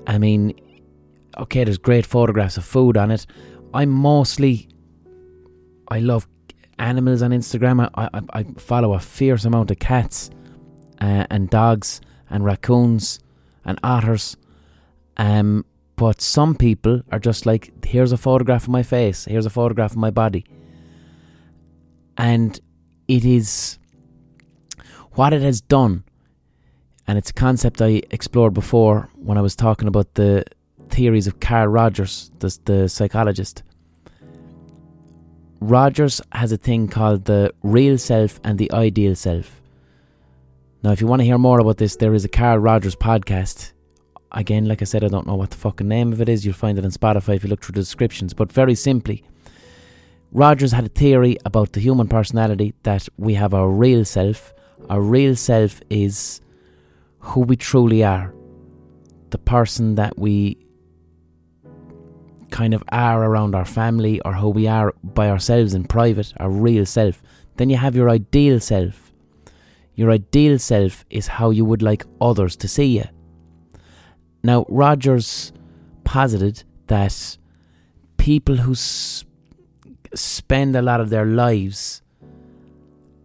[0.07, 0.53] I mean,
[1.37, 3.27] okay, there's great photographs of food on it.
[3.75, 4.69] I'm mostly,
[5.87, 6.27] I love
[6.79, 7.89] animals on Instagram.
[7.93, 10.31] I, I, I follow a fierce amount of cats
[10.99, 13.19] uh, and dogs and raccoons
[13.65, 14.37] and otters.
[15.17, 15.65] Um,
[15.95, 19.91] but some people are just like, here's a photograph of my face, here's a photograph
[19.91, 20.45] of my body.
[22.17, 22.59] And
[23.07, 23.79] it is
[25.13, 26.03] what it has done,
[27.07, 30.45] and it's a concept I explored before when I was talking about the
[30.89, 33.63] theories of Carl Rogers, the, the psychologist.
[35.59, 39.58] Rogers has a thing called the real self and the ideal self.
[40.81, 43.73] Now, if you want to hear more about this, there is a Carl Rogers podcast.
[44.31, 46.45] Again, like I said, I don't know what the fucking name of it is.
[46.45, 48.33] You'll find it on Spotify if you look through the descriptions.
[48.33, 49.23] But very simply,
[50.31, 54.53] Rogers had a theory about the human personality that we have our real self
[54.87, 56.41] our real self is
[57.19, 58.33] who we truly are,
[59.29, 60.57] the person that we
[62.49, 66.49] kind of are around our family or who we are by ourselves in private, our
[66.49, 67.21] real self.
[67.57, 69.08] Then you have your ideal self.
[69.99, 73.03] Your ideal self is how you would like others to see you.
[74.41, 75.51] Now, Rogers
[76.05, 77.37] posited that
[78.15, 79.25] people who s-
[80.15, 82.01] spend a lot of their lives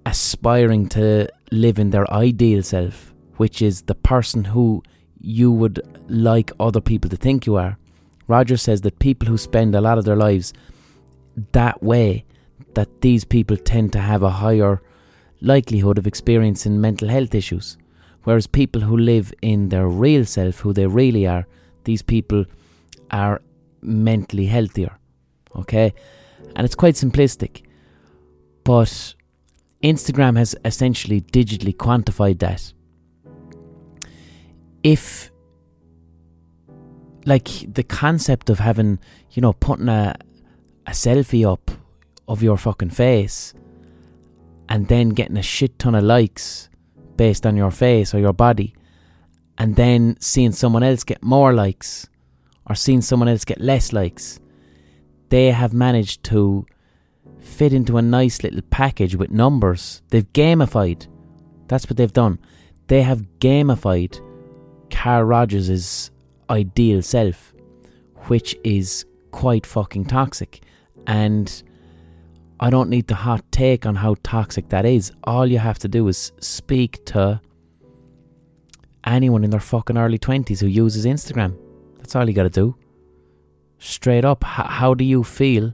[0.04, 4.82] aspiring to live in their ideal self, which is the person who
[5.20, 7.78] you would like other people to think you are.
[8.26, 10.52] Rogers says that people who spend a lot of their lives
[11.52, 12.24] that way,
[12.74, 14.82] that these people tend to have a higher
[15.40, 17.76] likelihood of experiencing mental health issues.
[18.24, 21.46] Whereas people who live in their real self, who they really are,
[21.84, 22.46] these people
[23.10, 23.42] are
[23.82, 24.98] mentally healthier.
[25.54, 25.92] Okay?
[26.56, 27.62] And it's quite simplistic.
[28.64, 29.14] But
[29.82, 32.72] Instagram has essentially digitally quantified that.
[34.82, 35.30] If,
[37.26, 38.98] like, the concept of having,
[39.32, 40.14] you know, putting a,
[40.86, 41.70] a selfie up
[42.26, 43.52] of your fucking face
[44.68, 46.68] and then getting a shit ton of likes
[47.16, 48.74] based on your face or your body,
[49.58, 52.08] and then seeing someone else get more likes
[52.66, 54.40] or seeing someone else get less likes,
[55.28, 56.66] they have managed to
[57.40, 60.02] fit into a nice little package with numbers.
[60.08, 61.06] They've gamified.
[61.68, 62.38] That's what they've done.
[62.88, 64.20] They have gamified
[64.90, 66.10] Carl Rogers'
[66.50, 67.54] ideal self,
[68.26, 70.62] which is quite fucking toxic.
[71.06, 71.62] And
[72.60, 75.12] I don't need the hot take on how toxic that is.
[75.24, 77.40] All you have to do is speak to
[79.04, 81.56] anyone in their fucking early 20s who uses Instagram.
[81.98, 82.76] That's all you gotta do.
[83.78, 85.72] Straight up, h- how do you feel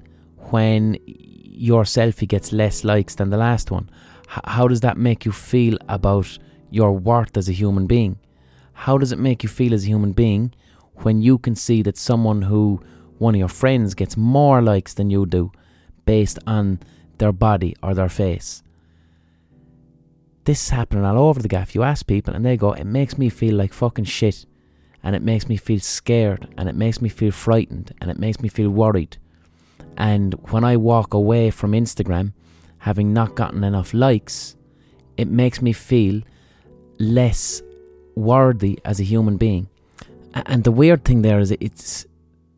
[0.51, 3.91] when your selfie gets less likes than the last one?
[4.33, 6.39] H- how does that make you feel about
[6.71, 8.19] your worth as a human being?
[8.73, 10.55] How does it make you feel as a human being
[10.97, 12.81] when you can see that someone who,
[13.19, 15.53] one of your friends, gets more likes than you do
[16.05, 16.81] based on
[17.19, 18.63] their body or their face?
[20.45, 21.75] This is happening all over the gaff.
[21.75, 24.47] You ask people and they go, It makes me feel like fucking shit.
[25.03, 26.49] And it makes me feel scared.
[26.59, 27.95] And it makes me feel frightened.
[28.01, 29.17] And it makes me feel worried.
[29.97, 32.33] And when I walk away from Instagram,
[32.79, 34.57] having not gotten enough likes,
[35.17, 36.23] it makes me feel
[36.99, 37.63] less
[38.15, 39.69] worthy as a human being.
[40.35, 42.07] And the weird thing there is it's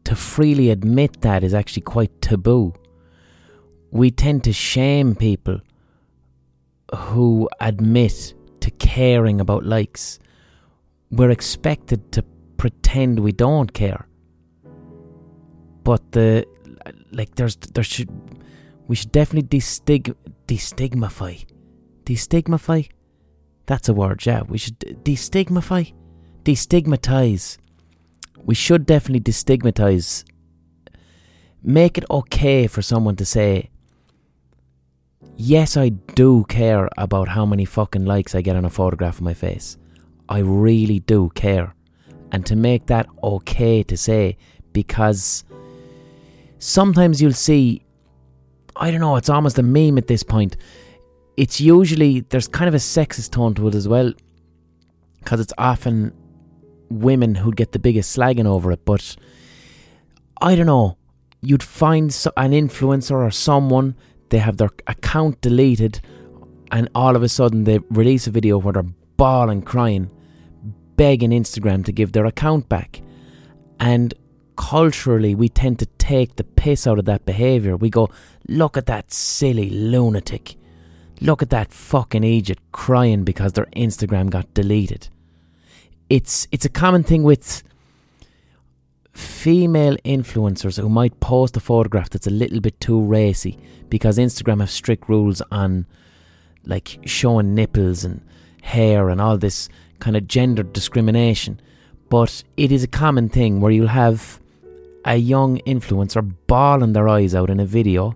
[0.05, 2.75] to freely admit that is actually quite taboo.
[3.93, 5.61] We tend to shame people
[6.97, 10.19] who admit to caring about likes.
[11.11, 12.23] We're expected to
[12.57, 14.09] pretend we don't care.
[15.85, 16.47] But the
[17.11, 18.09] like there's there should
[18.89, 20.15] we should definitely destig
[20.47, 21.45] destigmify.
[22.05, 22.89] Destigmify?
[23.67, 24.43] That's a word yeah.
[24.43, 25.93] We should destigmify?
[26.45, 27.59] Destigmatize.
[28.43, 30.25] We should definitely destigmatize.
[31.63, 33.69] Make it okay for someone to say
[35.37, 39.23] yes, I do care about how many fucking likes I get on a photograph of
[39.23, 39.77] my face.
[40.29, 41.75] I really do care.
[42.31, 44.39] And to make that okay to say,
[44.73, 45.45] because
[46.59, 47.85] sometimes you'll see,
[48.77, 50.57] I don't know, it's almost a meme at this point.
[51.37, 54.13] It's usually, there's kind of a sexist tone to it as well,
[55.19, 56.15] because it's often
[56.89, 58.85] women who get the biggest slagging over it.
[58.85, 59.17] But
[60.41, 60.97] I don't know,
[61.43, 62.05] you'd find
[62.37, 63.95] an influencer or someone,
[64.33, 66.01] they have their account deleted,
[66.73, 70.11] and all of a sudden they release a video where they're bawling, crying,
[70.97, 73.03] begging Instagram to give their account back.
[73.79, 74.15] And
[74.57, 77.77] culturally, we tend to take the piss out of that behaviour.
[77.77, 78.09] We go,
[78.49, 80.57] look at that silly lunatic.
[81.21, 85.11] Look at that fucking idiot crying because their Instagram got deleted.
[86.09, 87.63] It's it's a common thing with
[89.13, 93.59] female influencers who might post a photograph that's a little bit too racy
[93.89, 95.87] because Instagram have strict rules on
[96.65, 98.23] like showing nipples and
[98.63, 101.61] hair and all this kind of gender discrimination.
[102.09, 104.41] But it is a common thing where you'll have
[105.05, 108.15] a young influencer bawling their eyes out in a video,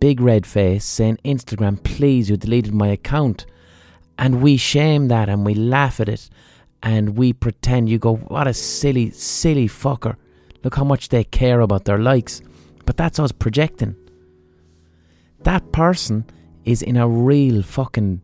[0.00, 3.46] big red face, saying, Instagram, please, you deleted my account.
[4.18, 6.30] And we shame that and we laugh at it
[6.82, 10.16] and we pretend you go, what a silly, silly fucker.
[10.62, 12.42] Look how much they care about their likes.
[12.84, 13.96] But that's us projecting.
[15.42, 16.24] That person
[16.64, 18.22] is in a real fucking,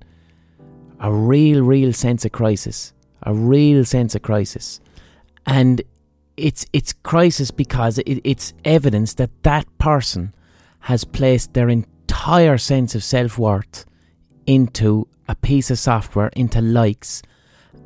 [1.00, 2.92] a real, real sense of crisis.
[3.24, 4.80] A real sense of crisis.
[5.46, 5.82] And
[6.36, 10.34] it's, it's crisis because it, it's evidence that that person
[10.80, 13.84] has placed their entire sense of self worth
[14.46, 17.22] into a piece of software, into likes,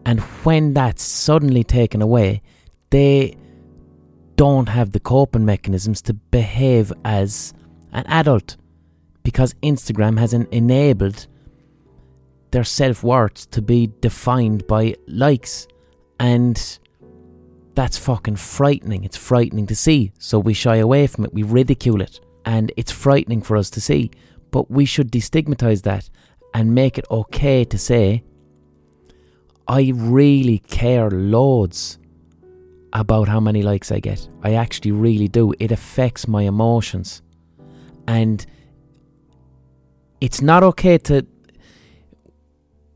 [0.07, 2.41] and when that's suddenly taken away,
[2.91, 3.37] they
[4.37, 7.53] don't have the coping mechanisms to behave as
[7.93, 8.57] an adult
[9.25, 11.27] because Instagram has enabled
[12.53, 15.67] their self worth to be defined by likes.
[16.21, 16.57] And
[17.75, 19.03] that's fucking frightening.
[19.03, 20.13] It's frightening to see.
[20.21, 23.81] So we shy away from it, we ridicule it, and it's frightening for us to
[23.81, 24.13] see.
[24.53, 26.09] But we should destigmatize that
[26.55, 28.23] and make it okay to say,
[29.69, 31.99] I really care loads
[32.93, 34.27] about how many likes I get.
[34.43, 35.53] I actually really do.
[35.59, 37.23] It affects my emotions.
[38.07, 38.45] And
[40.21, 41.27] it's not okay to.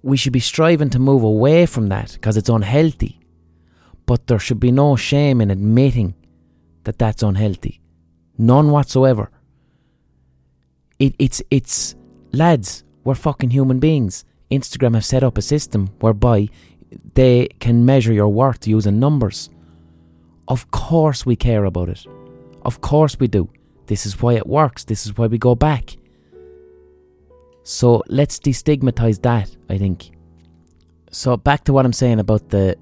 [0.03, 3.21] We should be striving to move away from that because it's unhealthy.
[4.07, 6.15] But there should be no shame in admitting
[6.85, 7.81] that that's unhealthy.
[8.39, 9.31] None whatsoever.
[10.99, 11.95] It, it's, it's,
[12.33, 14.25] lads, we're fucking human beings.
[14.51, 16.49] Instagram have set up a system whereby
[17.15, 19.51] they can measure your worth using numbers.
[20.49, 22.05] Of course, we care about it.
[22.63, 23.49] Of course, we do.
[23.87, 24.85] This is why it works.
[24.85, 25.97] This is why we go back.
[27.63, 30.11] So let's destigmatize that, I think.
[31.11, 32.77] So back to what I'm saying about the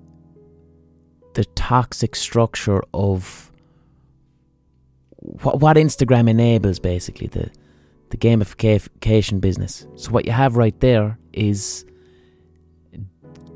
[1.35, 3.53] the toxic structure of
[5.19, 7.51] what, what Instagram enables basically the
[8.11, 9.87] the gamification business.
[9.97, 11.85] So what you have right there is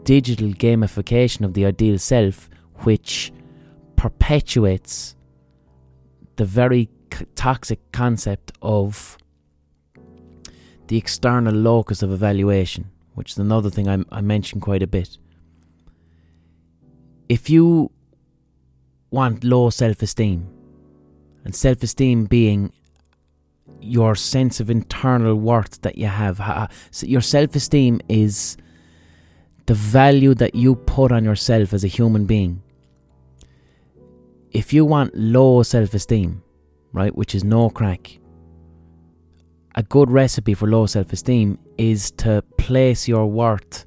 [0.04, 2.48] digital gamification of the ideal self,
[2.84, 3.32] which
[3.96, 5.16] perpetuates
[6.36, 9.18] the very c- toxic concept of
[10.88, 15.18] the external locus of evaluation, which is another thing I, I mentioned quite a bit.
[17.28, 17.90] If you
[19.10, 20.48] want low self esteem,
[21.44, 22.72] and self esteem being
[23.82, 26.70] your sense of internal worth that you have.
[27.02, 28.56] Your self esteem is
[29.66, 32.62] the value that you put on yourself as a human being.
[34.50, 36.42] If you want low self esteem,
[36.92, 38.18] right, which is no crack,
[39.74, 43.84] a good recipe for low self esteem is to place your worth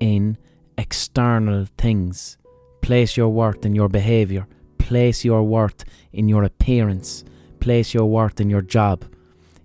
[0.00, 0.36] in
[0.76, 2.36] external things.
[2.82, 4.46] Place your worth in your behavior.
[4.78, 7.24] Place your worth in your appearance.
[7.60, 9.04] Place your worth in your job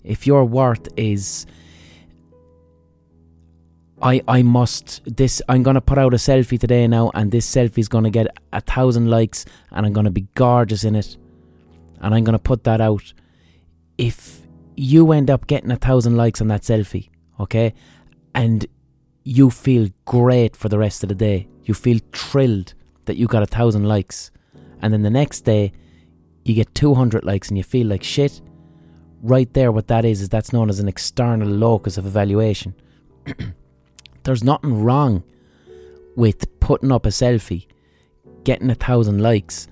[0.03, 1.45] if your worth is
[4.01, 7.79] I I must this I'm gonna put out a selfie today now and this selfie
[7.79, 11.17] is gonna get a thousand likes and I'm gonna be gorgeous in it
[12.01, 13.13] and I'm gonna put that out.
[13.97, 14.41] If
[14.75, 17.73] you end up getting a thousand likes on that selfie, okay,
[18.35, 18.65] and
[19.23, 22.73] you feel great for the rest of the day, you feel thrilled
[23.05, 24.31] that you got a thousand likes,
[24.81, 25.71] and then the next day
[26.43, 28.41] you get 200 likes and you feel like shit,
[29.23, 32.75] right there, what that is, is that's known as an external locus of evaluation.
[34.23, 35.23] There's nothing wrong
[36.15, 37.65] with putting up a selfie,
[38.43, 39.67] getting a thousand likes,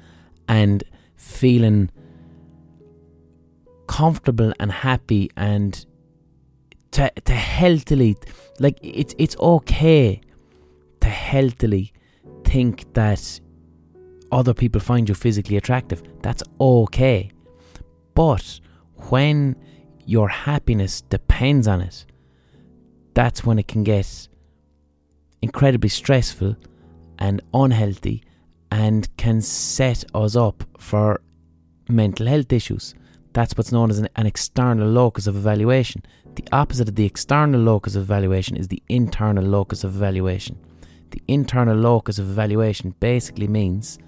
[0.48, 0.84] and
[1.16, 1.92] feeling
[3.88, 5.86] comfortable and happy and
[6.92, 8.16] to to healthily
[8.60, 10.22] like it's it's okay
[11.02, 11.92] to healthily
[12.46, 13.40] think that
[14.32, 16.02] other people find you physically attractive.
[16.22, 17.32] That's okay.
[18.14, 18.60] But
[19.10, 19.56] when
[20.06, 22.06] your happiness depends on it,
[23.14, 24.28] that's when it can get
[25.42, 26.56] incredibly stressful
[27.20, 28.24] and unhealthy
[28.72, 31.22] and can set us up for
[31.90, 32.96] mental health issues.
[33.34, 36.04] That's what's known as an, an, external locus of evaluation.
[36.36, 40.58] The opposite of the external locus of evaluation is the internal locus of evaluation.
[41.12, 44.00] The internal locus of evaluation basically means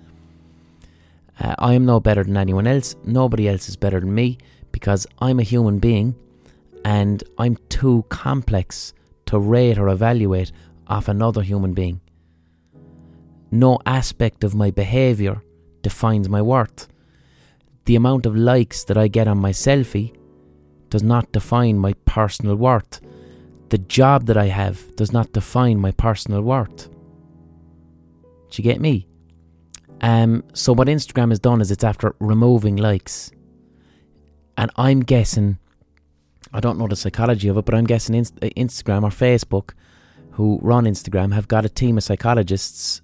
[1.39, 4.37] uh, I am no better than anyone else, nobody else is better than me
[4.73, 6.15] because I'm a human being
[6.83, 8.93] and I'm too complex
[9.27, 10.51] to rate or evaluate
[10.87, 12.01] off another human being.
[13.49, 15.41] No aspect of my behaviour
[15.81, 16.89] defines my worth.
[17.85, 20.13] The amount of likes that I get on my selfie
[20.89, 22.99] does not define my personal worth.
[23.69, 26.89] The job that I have does not define my personal worth.
[28.49, 29.07] Do you get me?
[30.01, 33.31] Um, so what Instagram has done is it's after removing likes,
[34.57, 35.57] and I'm guessing,
[36.53, 38.21] I don't know the psychology of it, but I'm guessing uh,
[38.57, 39.71] Instagram or Facebook,
[40.31, 43.01] who run Instagram, have got a team of psychologists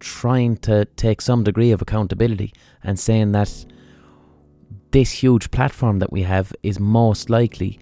[0.00, 3.64] trying to take some degree of accountability and saying that
[4.90, 7.78] this huge platform that we have is most likely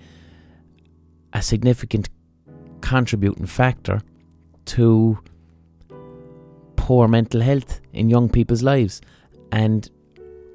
[1.32, 2.08] a significant
[2.80, 4.00] contributing factor
[4.64, 5.18] to
[6.76, 9.00] poor mental health in young people's lives.
[9.50, 9.90] And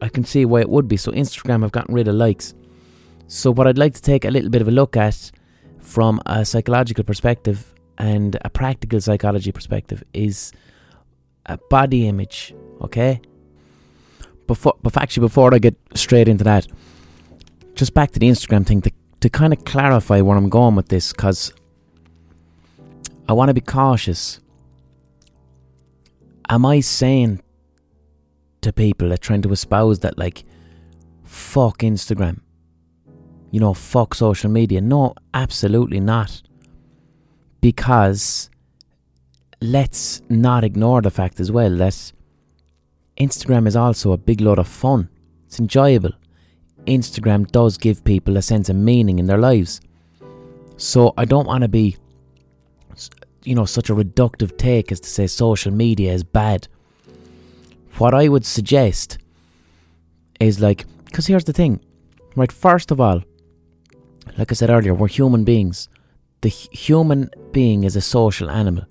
[0.02, 0.98] I can see why it would be.
[0.98, 2.54] So, Instagram have gotten rid of likes.
[3.28, 5.32] So, what I'd like to take a little bit of a look at
[5.80, 10.52] from a psychological perspective and a practical psychology perspective is
[11.46, 13.22] a body image, okay?
[14.46, 16.68] Before, but actually, before I get straight into that,
[17.76, 18.92] just back to the Instagram thing to,
[19.22, 21.54] to kind of clarify where I'm going with this, because
[23.28, 24.40] I want to be cautious
[26.50, 27.42] am I saying
[28.68, 30.44] to people that trying to espouse that like
[31.24, 32.42] fuck Instagram?
[33.52, 34.82] You know, fuck social media.
[34.82, 36.42] No, absolutely not.
[37.62, 38.50] Because
[39.62, 42.12] let's not ignore the fact as well that
[43.18, 45.10] Instagram is also a big lot of fun.
[45.48, 46.12] It's enjoyable.
[46.86, 49.82] Instagram does give people a sense of meaning in their lives.
[50.78, 51.98] So I don't want to be
[53.48, 56.68] you know, such a reductive take as to say social media is bad.
[57.98, 59.18] What I would suggest
[60.40, 61.80] is like, because here's the thing,
[62.36, 62.52] right?
[62.52, 63.24] First of all,
[64.38, 65.90] like I said earlier, we're human beings.
[66.42, 68.86] The human being is a social animal.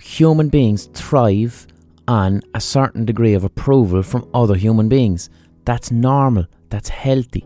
[0.00, 1.66] Human beings thrive
[2.06, 5.28] on a certain degree of approval from other human beings.
[5.64, 7.44] That's normal, that's healthy.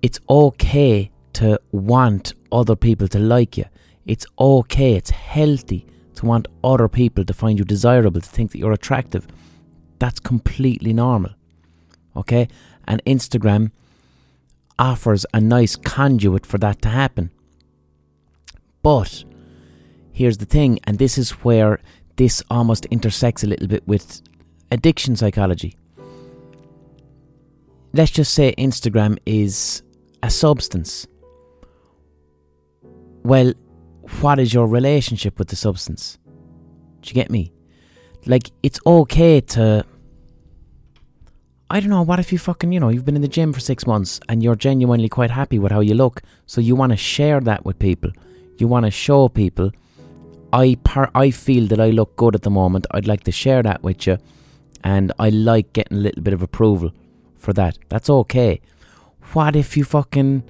[0.00, 3.66] It's okay to want other people to like you.
[4.06, 5.86] It's okay, it's healthy
[6.18, 9.26] to want other people to find you desirable, to think that you're attractive.
[10.00, 11.30] That's completely normal.
[12.16, 12.48] Okay?
[12.88, 13.70] And Instagram
[14.78, 17.30] offers a nice conduit for that to happen.
[18.82, 19.24] But
[20.12, 21.78] here's the thing, and this is where
[22.16, 24.20] this almost intersects a little bit with
[24.72, 25.76] addiction psychology.
[27.92, 29.82] Let's just say Instagram is
[30.22, 31.06] a substance.
[33.22, 33.52] Well,
[34.20, 36.18] what is your relationship with the substance?
[37.00, 37.52] Do you get me?
[38.26, 39.84] Like, it's okay to.
[41.70, 43.60] I don't know, what if you fucking, you know, you've been in the gym for
[43.60, 46.96] six months and you're genuinely quite happy with how you look, so you want to
[46.96, 48.10] share that with people.
[48.56, 49.70] You want to show people,
[50.50, 53.62] I, par- I feel that I look good at the moment, I'd like to share
[53.62, 54.16] that with you,
[54.82, 56.90] and I like getting a little bit of approval
[57.36, 57.78] for that.
[57.90, 58.62] That's okay.
[59.34, 60.44] What if you fucking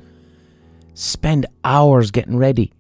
[0.95, 2.73] spend hours getting ready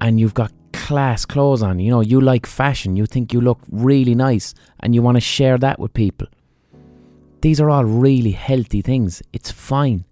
[0.00, 1.78] and you've got class clothes on.
[1.78, 5.20] You know, you like fashion, you think you look really nice, and you want to
[5.20, 6.26] share that with people.
[7.40, 9.22] These are all really healthy things.
[9.32, 10.04] It's fine.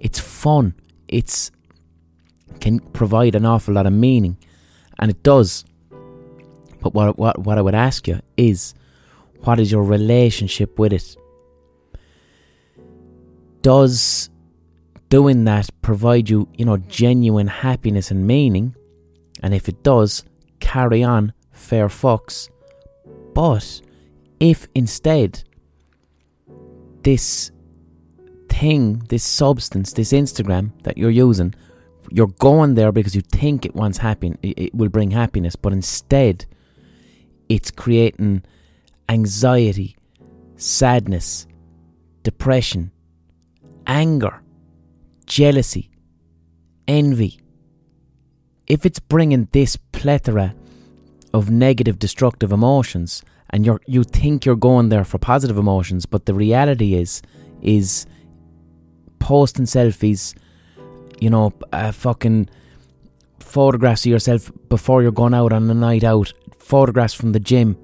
[0.00, 0.74] It's fun.
[1.08, 1.50] It's
[2.60, 4.38] can provide an awful lot of meaning,
[4.98, 5.64] and it does.
[6.80, 8.74] But what what what I would ask you is,
[9.40, 11.16] what is your relationship with it?
[13.62, 14.30] Does
[15.08, 18.74] doing that provide you, you know, genuine happiness and meaning?
[19.42, 20.24] And if it does,
[20.60, 22.48] carry on, fair fucks.
[23.34, 23.80] But
[24.40, 25.44] if instead
[27.02, 27.50] this
[28.48, 31.54] thing, this substance, this Instagram that you're using,
[32.10, 36.46] you're going there because you think it wants happiness, it will bring happiness, but instead
[37.48, 38.42] it's creating
[39.08, 39.96] anxiety,
[40.56, 41.46] sadness,
[42.22, 42.90] depression,
[43.86, 44.40] anger,
[45.26, 45.90] jealousy,
[46.88, 47.40] envy,
[48.66, 50.54] if it's bringing this plethora
[51.32, 56.26] of negative, destructive emotions, and you you think you're going there for positive emotions, but
[56.26, 57.22] the reality is
[57.62, 58.06] is
[59.18, 60.34] posting selfies,
[61.20, 61.52] you know,
[61.92, 62.48] fucking
[63.38, 67.76] photographs of yourself before you're going out on a night out, photographs from the gym.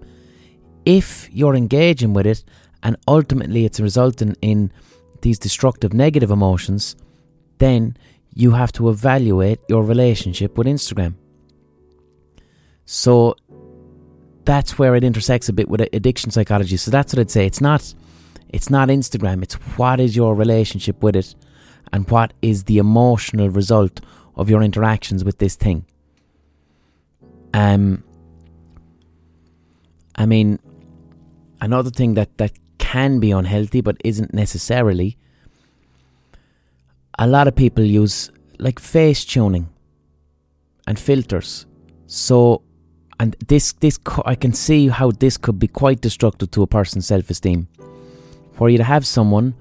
[0.84, 2.44] If you're engaging with it,
[2.82, 4.72] and ultimately it's resulting in
[5.20, 6.96] these destructive negative emotions,
[7.62, 7.96] then
[8.34, 11.14] you have to evaluate your relationship with Instagram.
[12.84, 13.36] So
[14.44, 16.76] that's where it intersects a bit with addiction psychology.
[16.76, 17.46] So that's what I'd say.
[17.46, 17.94] It's not
[18.48, 21.34] it's not Instagram, it's what is your relationship with it
[21.92, 24.00] and what is the emotional result
[24.36, 25.86] of your interactions with this thing.
[27.54, 28.02] Um
[30.16, 30.58] I mean
[31.60, 35.16] another thing that, that can be unhealthy but isn't necessarily
[37.18, 39.68] a lot of people use like face tuning
[40.86, 41.66] and filters.
[42.06, 42.62] So,
[43.20, 47.06] and this this I can see how this could be quite destructive to a person's
[47.06, 47.68] self-esteem.
[48.54, 49.54] For you to have someone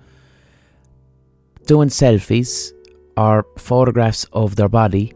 [1.65, 2.73] doing selfies
[3.15, 5.13] or photographs of their body,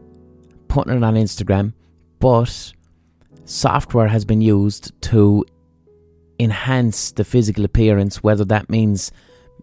[0.68, 1.72] putting it on Instagram,
[2.18, 2.72] but
[3.44, 5.44] software has been used to
[6.38, 9.12] enhance the physical appearance, whether that means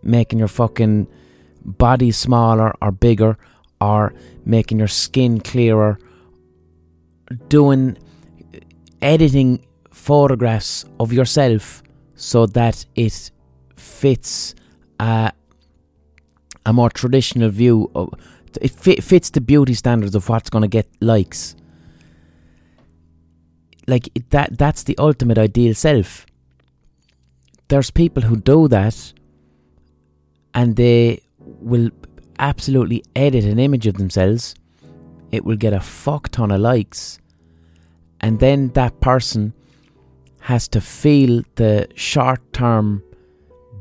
[0.02, 1.08] making your fucking
[1.66, 3.38] body smaller or bigger
[3.82, 4.14] or
[4.46, 6.00] making your skin clearer,
[7.48, 7.98] doing
[9.02, 11.84] editing photographs of yourself
[12.16, 13.32] so that it
[13.76, 14.56] fits
[15.00, 15.32] a,
[16.66, 18.14] a more traditional view of
[18.62, 21.56] it fit, fits the beauty standards of what's going to get likes.
[23.88, 26.26] Like that that's the ultimate ideal self.
[27.68, 29.14] There's people who do that
[30.54, 31.22] and they
[31.64, 31.90] will
[32.40, 34.56] absolutely edit an image of themselves,
[35.32, 37.20] it will get a fuck ton of likes,
[38.22, 39.54] and then that person
[40.42, 43.02] has to feel the short term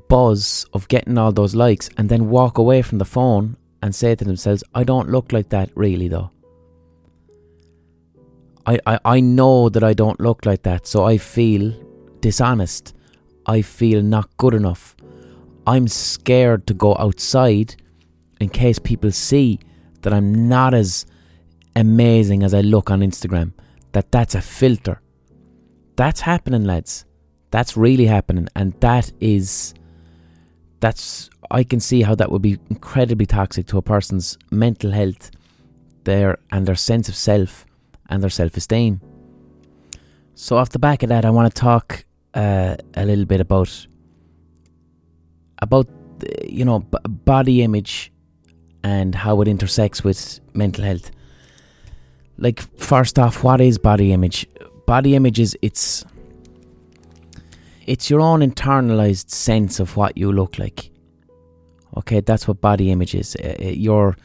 [0.09, 4.15] buzz of getting all those likes and then walk away from the phone and say
[4.15, 6.31] to themselves, I don't look like that really though.
[8.65, 11.75] I, I, I know that I don't look like that, so I feel
[12.21, 12.95] dishonest.
[13.45, 14.97] I feel not good enough.
[15.67, 17.77] I'm scared to go outside
[18.41, 19.61] in case people see
[20.03, 21.07] that I'm not as
[21.77, 23.53] amazing as I look on Instagram.
[23.93, 25.01] That that's a filter.
[25.97, 27.05] That's happening, lads.
[27.51, 29.75] That's really happening, and that is
[30.81, 35.31] that's I can see how that would be incredibly toxic to a person's mental health,
[36.05, 37.67] their and their sense of self
[38.09, 39.01] and their self-esteem.
[40.35, 42.05] So off the back of that, I want to talk
[42.35, 43.87] uh, a little bit about
[45.63, 45.89] about
[46.47, 48.13] you know b- body image
[48.85, 51.11] and how it intersects with mental health.
[52.37, 54.47] Like first off, what is body image?
[54.87, 56.05] Body image is it's
[57.87, 60.91] it's your own internalized sense of what you look like.
[61.97, 63.37] Okay, that's what body image is.
[63.37, 64.17] Uh, uh your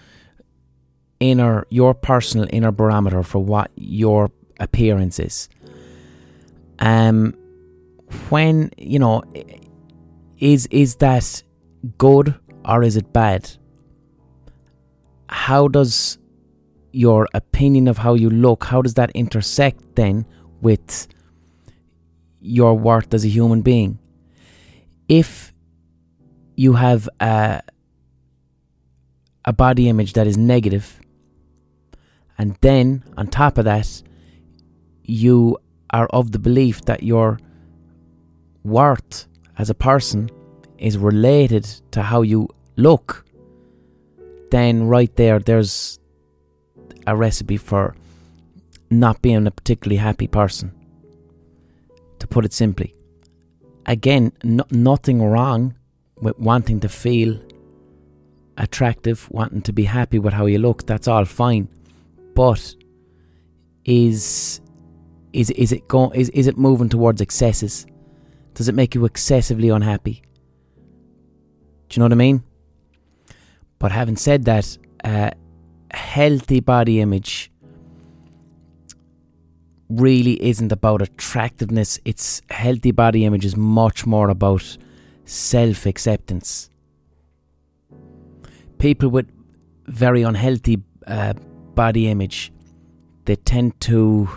[1.20, 5.50] inner, your personal inner barometer for what your appearance is.
[6.80, 7.34] Um,
[8.30, 9.22] when you know
[10.38, 11.44] is is that
[11.98, 12.36] good
[12.66, 13.50] or is it bad?
[15.30, 16.18] How does
[16.92, 20.26] your opinion of how you look, how does that intersect then
[20.62, 21.08] with
[22.40, 24.00] your worth as a human being?
[25.08, 25.54] If
[26.56, 27.62] you have a,
[29.46, 31.00] a body image that is negative,
[32.38, 34.02] and then on top of that,
[35.04, 35.58] you
[35.92, 37.40] are of the belief that your
[38.64, 39.27] worth
[39.58, 40.30] as a person
[40.78, 43.26] is related to how you look,
[44.52, 46.00] then right there, there's
[47.06, 47.96] a recipe for
[48.90, 50.72] not being a particularly happy person.
[52.20, 52.96] To put it simply,
[53.86, 55.76] again, no, nothing wrong
[56.20, 57.40] with wanting to feel
[58.58, 60.88] attractive, wanting to be happy with how you look.
[60.88, 61.70] That's all fine,
[62.34, 62.76] but
[63.86, 64.62] is
[65.32, 66.20] is is it going?
[66.20, 67.86] Is is it moving towards excesses?
[68.58, 70.24] Does it make you excessively unhappy?
[71.90, 72.44] Do you know what I mean?
[73.78, 75.30] But having said that, uh,
[75.92, 77.52] healthy body image
[79.90, 82.00] really isn't about attractiveness.
[82.04, 84.76] It's healthy body image is much more about
[85.26, 86.72] self acceptance.
[88.80, 89.30] People with
[89.86, 91.34] very unhealthy uh,
[91.76, 92.52] body image,
[93.26, 94.28] they tend to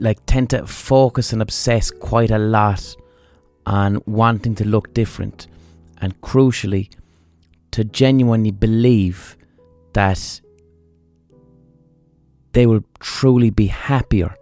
[0.00, 2.96] like tend to focus and obsess quite a lot
[3.66, 5.46] on wanting to look different
[5.98, 6.90] and crucially
[7.70, 9.36] to genuinely believe
[9.92, 10.40] that
[12.52, 14.34] they will truly be happier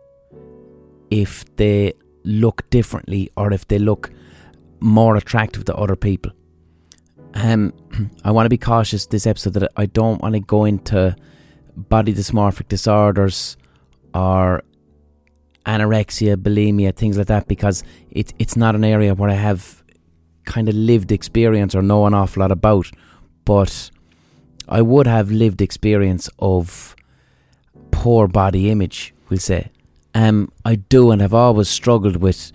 [1.10, 1.92] if they
[2.24, 4.10] look differently or if they look
[4.80, 6.32] more attractive to other people.
[7.34, 7.72] Um,
[8.24, 11.16] I want to be cautious this episode that I don't want to go into
[11.76, 13.56] body dysmorphic disorders
[14.14, 14.62] or
[15.68, 19.82] anorexia, bulimia, things like that, because it, it's not an area where I have
[20.44, 22.90] kind of lived experience or know an awful lot about.
[23.44, 23.90] But
[24.68, 26.96] I would have lived experience of
[27.90, 29.70] poor body image, we'll say.
[30.14, 32.50] Um, I do and have always struggled with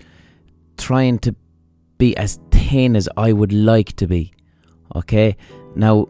[0.76, 1.34] trying to
[1.98, 4.32] be as thin as I would like to be.
[4.96, 5.36] Okay,
[5.76, 6.08] now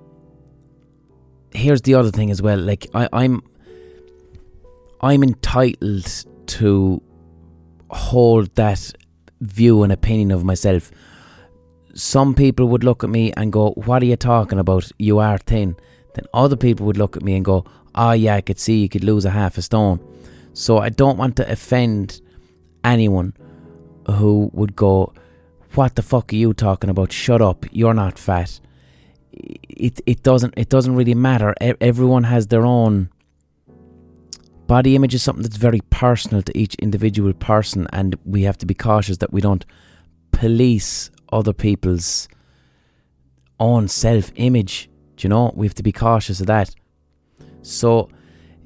[1.52, 2.58] here's the other thing as well.
[2.58, 3.42] Like I, I'm,
[5.00, 7.02] I'm entitled to
[7.90, 8.92] hold that
[9.40, 10.90] view and opinion of myself.
[11.94, 14.90] Some people would look at me and go, "What are you talking about?
[14.98, 15.76] You are thin."
[16.14, 17.64] Then other people would look at me and go,
[17.94, 20.00] "Ah, oh, yeah, I could see you could lose a half a stone."
[20.52, 22.20] So I don't want to offend
[22.82, 23.34] anyone
[24.10, 25.12] who would go,
[25.74, 27.12] "What the fuck are you talking about?
[27.12, 27.66] Shut up!
[27.70, 28.60] You're not fat."
[29.32, 31.54] It it doesn't it doesn't really matter.
[31.60, 33.08] Everyone has their own
[34.66, 38.66] body image is something that's very personal to each individual person, and we have to
[38.66, 39.64] be cautious that we don't
[40.32, 42.28] police other people's
[43.60, 44.88] own self image.
[45.16, 45.52] Do you know?
[45.54, 46.74] We have to be cautious of that.
[47.62, 48.08] So,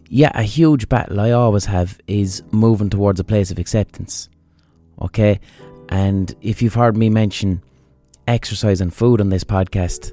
[0.09, 4.29] yeah, a huge battle I always have is moving towards a place of acceptance.
[5.01, 5.41] Okay?
[5.89, 7.63] And if you've heard me mention
[8.27, 10.13] exercise and food on this podcast,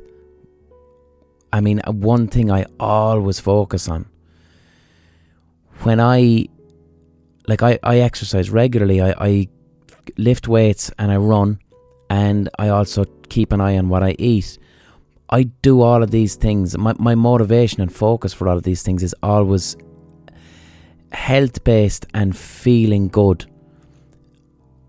[1.51, 4.05] I mean, one thing I always focus on
[5.83, 6.47] when I
[7.47, 9.47] like I, I exercise regularly, I, I
[10.17, 11.59] lift weights and I run
[12.09, 14.57] and I also keep an eye on what I eat.
[15.29, 16.77] I do all of these things.
[16.77, 19.75] My my motivation and focus for all of these things is always
[21.11, 23.45] health based and feeling good.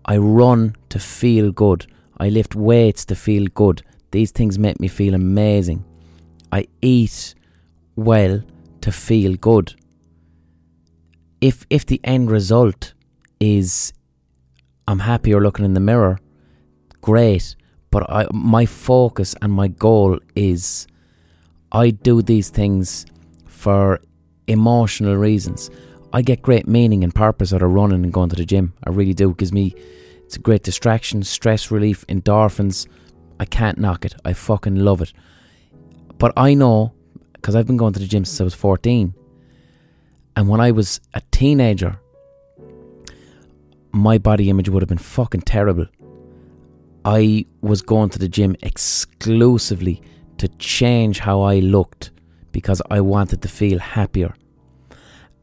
[0.05, 1.85] I run to feel good.
[2.17, 3.83] I lift weights to feel good.
[4.11, 5.83] These things make me feel amazing.
[6.51, 7.35] I eat
[7.95, 8.41] well
[8.81, 9.75] to feel good
[11.41, 12.93] if if the end result
[13.39, 13.93] is
[14.87, 16.19] I'm happier looking in the mirror,
[17.01, 17.55] great.
[17.89, 20.87] But I, my focus and my goal is
[21.71, 23.05] I do these things
[23.45, 23.99] for
[24.47, 25.69] emotional reasons.
[26.13, 28.73] I get great meaning and purpose out of running and going to the gym.
[28.85, 29.31] I really do.
[29.31, 29.75] It gives me
[30.25, 32.87] it's a great distraction, stress relief, endorphins.
[33.39, 34.15] I can't knock it.
[34.25, 35.13] I fucking love it.
[36.17, 36.93] But I know
[37.33, 39.13] because I've been going to the gym since I was 14
[40.37, 41.99] and when I was a teenager,
[43.91, 45.87] my body image would have been fucking terrible.
[47.03, 49.99] I was going to the gym exclusively
[50.37, 52.11] to change how I looked
[52.51, 54.35] because I wanted to feel happier.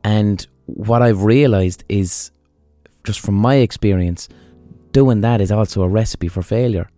[0.04, 2.30] And what I've realized is,
[3.02, 4.28] just from my experience,
[4.92, 6.88] doing that is also a recipe for failure.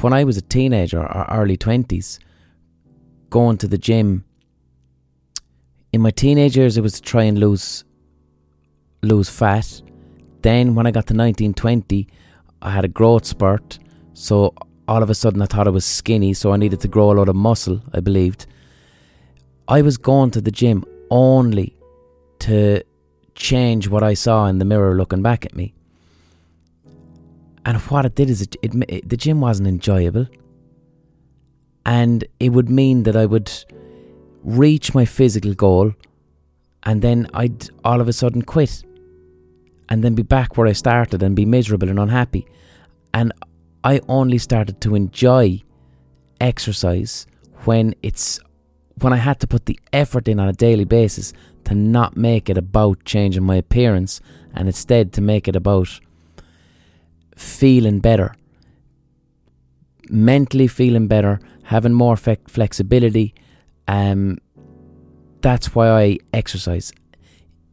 [0.00, 2.20] When I was a teenager or early 20s,
[3.28, 4.24] going to the gym
[5.94, 7.84] in my teenage years, it was to try and lose
[9.02, 9.80] lose fat.
[10.42, 12.08] Then, when I got to 1920,
[12.62, 13.78] I had a growth spurt.
[14.12, 14.54] So
[14.88, 17.14] all of a sudden, I thought I was skinny, so I needed to grow a
[17.14, 17.80] lot of muscle.
[17.92, 18.46] I believed.
[19.68, 21.76] I was going to the gym only
[22.40, 22.82] to
[23.36, 25.74] change what I saw in the mirror looking back at me.
[27.64, 30.26] And what it did is it, it, it, the gym wasn't enjoyable.
[31.86, 33.48] And it would mean that I would
[34.44, 35.92] reach my physical goal,
[36.84, 38.84] and then I'd all of a sudden quit
[39.88, 42.46] and then be back where I started and be miserable and unhappy.
[43.12, 43.32] And
[43.82, 45.62] I only started to enjoy
[46.40, 47.26] exercise
[47.64, 48.40] when it's
[49.00, 51.32] when I had to put the effort in on a daily basis
[51.64, 54.20] to not make it about changing my appearance
[54.54, 55.88] and instead to make it about
[57.36, 58.34] feeling better.
[60.08, 63.34] Mentally feeling better, having more fe- flexibility,
[63.88, 64.38] um,
[65.40, 66.92] that's why I exercise.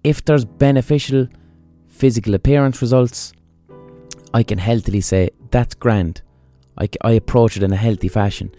[0.03, 1.27] If there's beneficial
[1.87, 3.33] physical appearance results,
[4.33, 6.21] I can healthily say that's grand.
[6.77, 8.53] I, I approach it in a healthy fashion.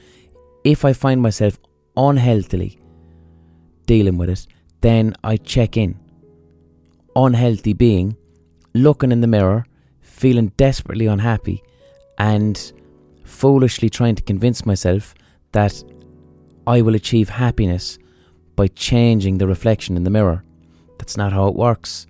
[0.64, 1.58] If I find myself
[1.96, 2.78] unhealthily
[3.86, 4.46] dealing with it,
[4.80, 5.98] then I check in.
[7.16, 8.16] Unhealthy being,
[8.74, 9.66] looking in the mirror,
[10.00, 11.62] feeling desperately unhappy,
[12.18, 12.72] and
[13.24, 15.14] foolishly trying to convince myself
[15.52, 15.82] that
[16.66, 17.98] I will achieve happiness
[18.56, 20.44] by changing the reflection in the mirror.
[20.98, 22.06] That's not how it works.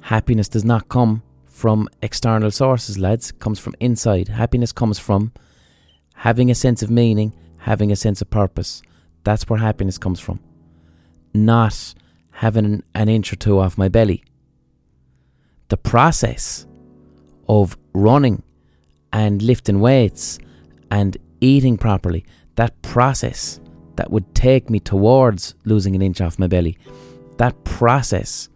[0.00, 3.30] Happiness does not come from external sources, lads.
[3.30, 4.28] It comes from inside.
[4.28, 5.32] Happiness comes from
[6.14, 8.82] having a sense of meaning, having a sense of purpose.
[9.24, 10.40] That's where happiness comes from.
[11.34, 11.94] Not
[12.30, 14.24] having an inch or two off my belly.
[15.68, 16.66] The process
[17.48, 18.42] of running
[19.12, 20.38] and lifting weights
[20.90, 22.24] and eating properly,
[22.56, 23.60] that process
[23.96, 26.78] that would take me towards losing an inch off my belly,
[27.38, 28.48] that process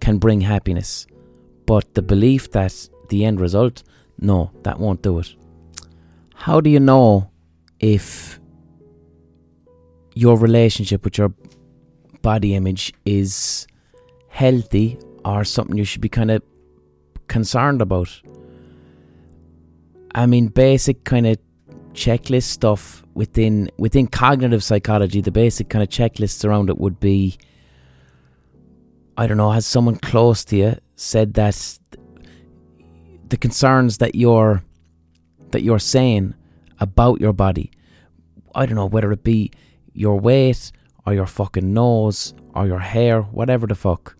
[0.00, 1.06] can bring happiness.
[1.66, 3.82] But the belief that the end result,
[4.18, 5.34] no, that won't do it.
[6.34, 7.30] How do you know
[7.80, 8.40] if
[10.14, 11.32] your relationship with your
[12.22, 13.66] body image is
[14.28, 16.42] healthy or something you should be kind of
[17.28, 18.20] concerned about?
[20.14, 21.38] I mean, basic kind of
[21.94, 25.20] checklist stuff within within cognitive psychology.
[25.20, 27.38] The basic kind of checklists around it would be,
[29.16, 31.78] I don't know, has someone close to you said that
[33.28, 34.62] the concerns that you're
[35.50, 36.34] that you're saying
[36.80, 37.70] about your body,
[38.54, 39.52] I don't know whether it be
[39.92, 40.72] your weight
[41.06, 44.16] or your fucking nose or your hair, whatever the fuck,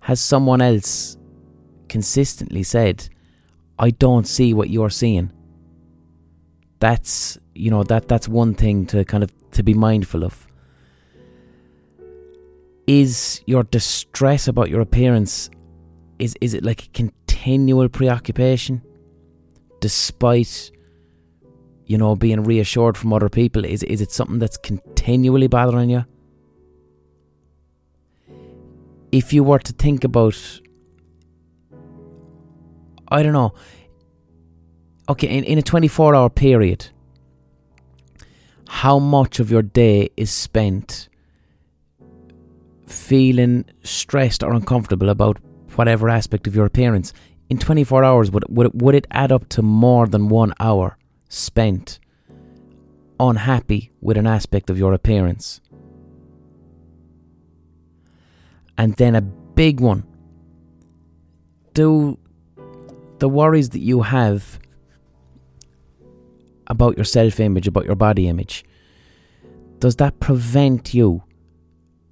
[0.00, 1.16] has someone else
[1.88, 3.08] consistently said,
[3.78, 5.30] I don't see what you're seeing.
[6.82, 10.48] That's you know, that that's one thing to kind of to be mindful of.
[12.88, 15.48] Is your distress about your appearance
[16.18, 18.82] is is it like a continual preoccupation
[19.80, 20.72] despite
[21.86, 26.04] you know being reassured from other people is is it something that's continually bothering you
[29.12, 30.36] if you were to think about
[33.08, 33.54] I don't know
[35.08, 36.88] okay in, in a 24 hour period
[38.68, 41.08] how much of your day is spent
[42.86, 45.38] feeling stressed or uncomfortable about
[45.74, 47.12] whatever aspect of your appearance?
[47.50, 50.96] In 24 hours would would it, would it add up to more than 1 hour
[51.28, 51.98] spent
[53.20, 55.60] unhappy with an aspect of your appearance?
[58.78, 60.04] And then a big one.
[61.74, 62.18] Do
[63.18, 64.58] the worries that you have
[66.72, 68.64] about your self image, about your body image,
[69.78, 71.22] does that prevent you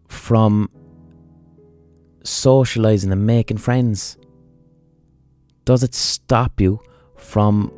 [0.07, 0.71] from
[2.23, 4.17] socializing and making friends?
[5.65, 6.81] Does it stop you
[7.17, 7.73] from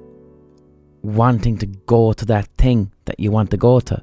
[1.02, 4.02] wanting to go to that thing that you want to go to?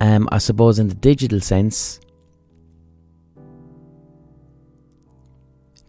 [0.00, 2.00] Um, I suppose in the digital sense,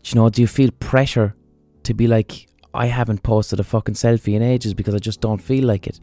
[0.04, 1.36] do you know, do you feel pressure
[1.84, 5.42] to be like, I haven't posted a fucking selfie in ages because I just don't
[5.42, 6.00] feel like it?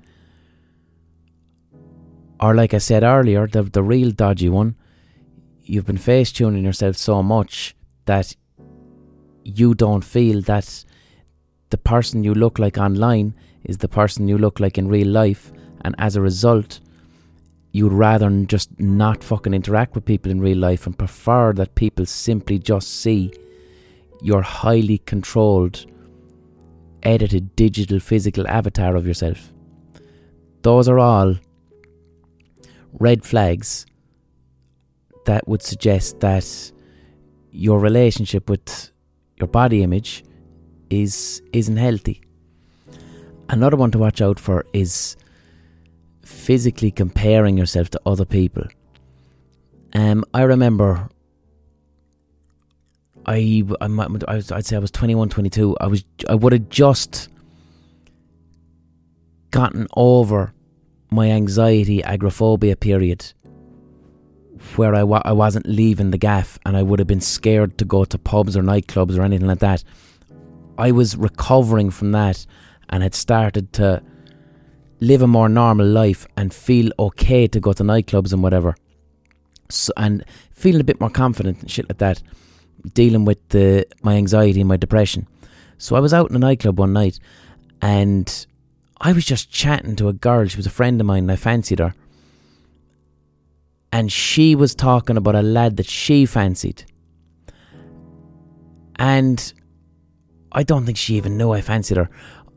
[2.41, 4.77] Or like I said earlier, the the real dodgy one,
[5.63, 8.37] you've been face tuning yourself so much that
[9.45, 10.85] you don't feel that
[11.71, 15.53] the person you look like online is the person you look like in real life,
[15.83, 16.81] and as a result,
[17.73, 22.07] you'd rather just not fucking interact with people in real life and prefer that people
[22.07, 23.33] simply just see
[24.23, 25.87] your highly controlled,
[27.07, 29.53] edited digital physical avatar of yourself.
[30.63, 31.37] Those are all
[32.93, 33.87] red flags
[35.25, 36.73] that would suggest that
[37.53, 38.91] your relationship with
[39.37, 40.25] your body image
[40.91, 42.21] is isn't healthy.
[43.49, 45.17] Another one to watch out for is
[46.23, 48.65] physically comparing yourself to other people.
[49.95, 51.09] Um, I remember
[53.27, 53.87] I, I,
[54.29, 55.77] I'd say I was 21, 22.
[55.81, 57.29] I was, I would have just
[59.51, 60.53] gotten over
[61.11, 63.33] my anxiety agoraphobia period
[64.77, 67.85] where I, wa- I wasn't leaving the gaff and I would have been scared to
[67.85, 69.83] go to pubs or nightclubs or anything like that.
[70.79, 72.47] I was recovering from that
[72.91, 74.03] and had started to
[75.01, 78.77] live a more normal life and feel okay to go to nightclubs and whatever.
[79.69, 82.23] So, and feeling a bit more confident and shit like that,
[82.95, 85.27] dealing with the my anxiety and my depression.
[85.79, 87.19] So I was out in a nightclub one night
[87.83, 88.47] and
[89.01, 90.47] I was just chatting to a girl.
[90.47, 91.95] She was a friend of mine and I fancied her.
[93.93, 96.85] And she was talking about a lad that she fancied.
[98.97, 99.53] And
[100.53, 102.09] I don't think she even knew I fancied her.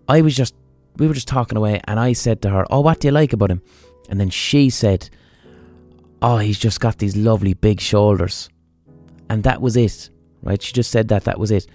[0.07, 0.55] I was just,
[0.97, 3.33] we were just talking away, and I said to her, Oh, what do you like
[3.33, 3.61] about him?
[4.09, 5.09] And then she said,
[6.21, 8.49] Oh, he's just got these lovely big shoulders.
[9.29, 10.09] And that was it,
[10.41, 10.61] right?
[10.61, 11.67] She just said that, that was it.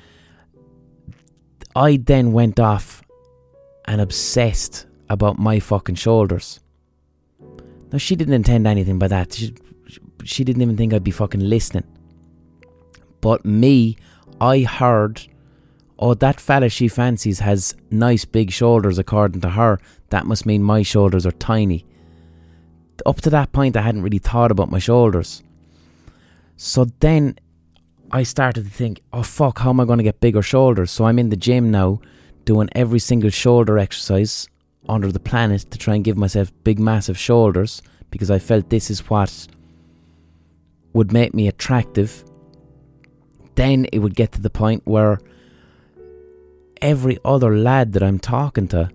[1.77, 3.03] I then went off
[3.85, 6.61] and obsessed about my fucking shoulders.
[7.93, 9.35] Now, she didn't intend anything by that.
[9.35, 9.55] She,
[10.25, 11.85] she didn't even think I'd be fucking listening.
[13.21, 13.97] But me,
[14.41, 15.27] I heard
[15.99, 19.79] oh, that fella she fancies has nice big shoulders according to her.
[20.11, 21.87] That must mean my shoulders are tiny.
[23.07, 25.43] Up to that point, I hadn't really thought about my shoulders.
[26.57, 27.39] So then
[28.15, 30.93] I started to think, oh fuck, how am I going to get bigger shoulders?
[30.93, 32.01] So I'm in the gym now
[32.45, 34.49] doing every single shoulder exercise
[34.89, 38.89] under the planet to try and give myself big, massive shoulders because I felt this
[38.89, 39.49] is what
[40.93, 42.25] would make me attractive.
[43.57, 45.19] Then it would get to the point where
[46.81, 48.91] every other lad that I'm talking to,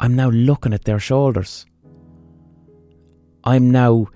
[0.00, 1.66] I'm now looking at their shoulders.
[3.44, 4.06] I'm now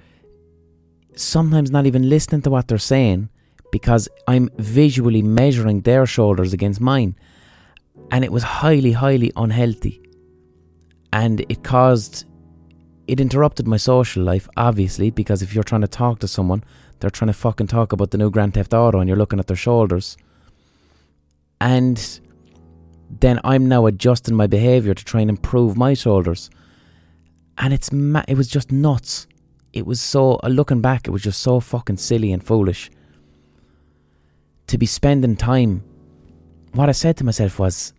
[1.16, 3.28] sometimes not even listening to what they're saying
[3.74, 7.16] because I'm visually measuring their shoulders against mine.
[8.12, 10.00] And it was highly, highly unhealthy.
[11.12, 12.24] And it caused,
[13.08, 16.62] it interrupted my social life, obviously, because if you're trying to talk to someone,
[17.00, 19.48] they're trying to fucking talk about the new Grand Theft Auto and you're looking at
[19.48, 20.16] their shoulders.
[21.60, 21.98] And
[23.10, 26.48] then I'm now adjusting my behavior to try and improve my shoulders.
[27.58, 29.26] And it's ma- it was just nuts.
[29.72, 32.88] It was so looking back, it was just so fucking silly and foolish
[34.66, 35.82] to be spending time.
[36.72, 37.92] What I said to myself was,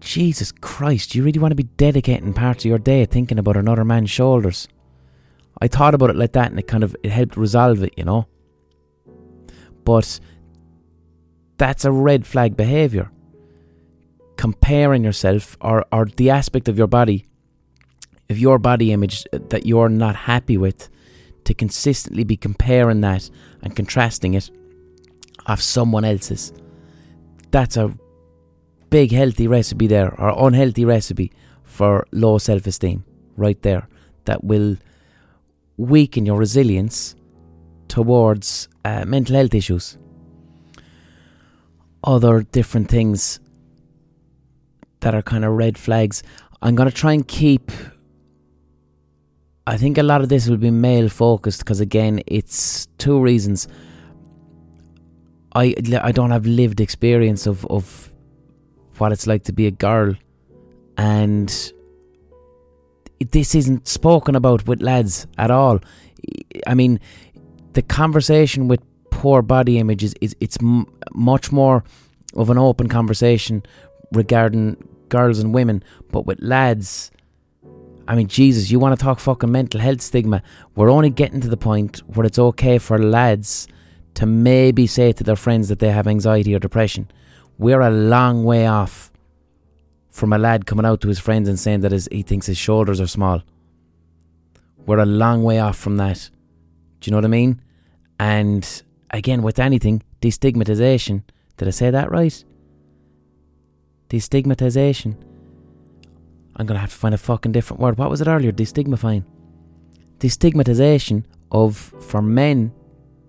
[0.00, 3.84] Jesus Christ, you really want to be dedicating parts of your day thinking about another
[3.84, 4.66] man's shoulders?
[5.60, 8.04] I thought about it like that, and it kind of it helped resolve it, you
[8.04, 8.26] know.
[9.84, 10.20] But
[11.58, 13.10] that's a red flag behavior.
[14.36, 17.26] Comparing yourself or, or the aspect of your body,
[18.30, 20.88] of your body image that you're not happy with,
[21.44, 23.30] to consistently be comparing that
[23.62, 24.50] and contrasting it
[25.46, 26.52] of someone else's.
[27.50, 27.94] That's a
[28.90, 31.32] big healthy recipe there, or unhealthy recipe
[31.62, 33.04] for low self esteem,
[33.36, 33.88] right there.
[34.26, 34.76] That will
[35.76, 37.16] weaken your resilience
[37.88, 39.96] towards uh, mental health issues
[42.04, 43.40] other different things
[45.00, 46.22] that are kind of red flags.
[46.62, 47.70] I'm going to try and keep.
[49.70, 53.68] I think a lot of this will be male focused because, again, it's two reasons.
[55.54, 58.12] I, I don't have lived experience of, of
[58.98, 60.16] what it's like to be a girl,
[60.96, 61.72] and
[63.30, 65.78] this isn't spoken about with lads at all.
[66.66, 66.98] I mean,
[67.74, 71.84] the conversation with poor body image is, is it's m- much more
[72.34, 73.62] of an open conversation
[74.14, 77.12] regarding girls and women, but with lads,
[78.10, 80.42] I mean, Jesus, you want to talk fucking mental health stigma?
[80.74, 83.68] We're only getting to the point where it's okay for lads
[84.14, 87.08] to maybe say to their friends that they have anxiety or depression.
[87.56, 89.12] We're a long way off
[90.10, 92.58] from a lad coming out to his friends and saying that his, he thinks his
[92.58, 93.44] shoulders are small.
[94.76, 96.30] We're a long way off from that.
[96.98, 97.62] Do you know what I mean?
[98.18, 101.22] And again, with anything, destigmatization.
[101.58, 102.44] Did I say that right?
[104.08, 105.29] Destigmatization.
[106.60, 107.96] I'm gonna have to find a fucking different word.
[107.96, 108.52] What was it earlier?
[108.52, 109.24] Destigmifying.
[110.18, 112.70] Destigmatization of for men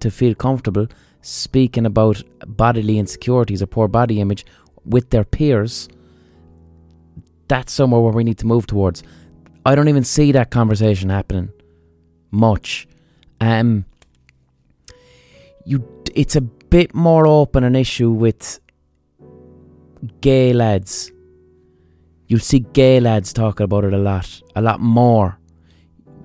[0.02, 0.88] to feel comfortable
[1.22, 4.46] speaking about bodily insecurities or poor body image
[4.84, 5.88] with their peers.
[7.48, 9.02] That's somewhere where we need to move towards.
[9.66, 11.54] I don't even see that conversation happening
[12.32, 12.86] much.
[13.40, 13.86] Um,
[15.64, 18.60] you it's a bit more open an issue with
[20.20, 21.14] gay lads.
[22.32, 25.38] You'll see gay lads talking about it a lot, a lot more.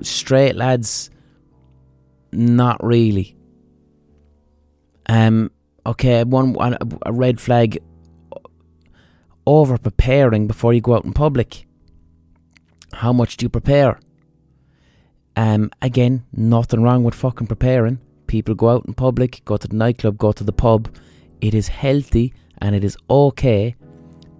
[0.03, 1.11] Straight lads,
[2.31, 3.37] not really.
[5.07, 5.51] Um,
[5.85, 6.55] okay, one
[7.05, 7.81] a red flag.
[9.49, 11.67] Over preparing before you go out in public.
[12.93, 13.99] How much do you prepare?
[15.35, 17.99] Um, again, nothing wrong with fucking preparing.
[18.29, 20.89] People go out in public, go to the nightclub, go to the pub.
[21.41, 23.75] It is healthy and it is okay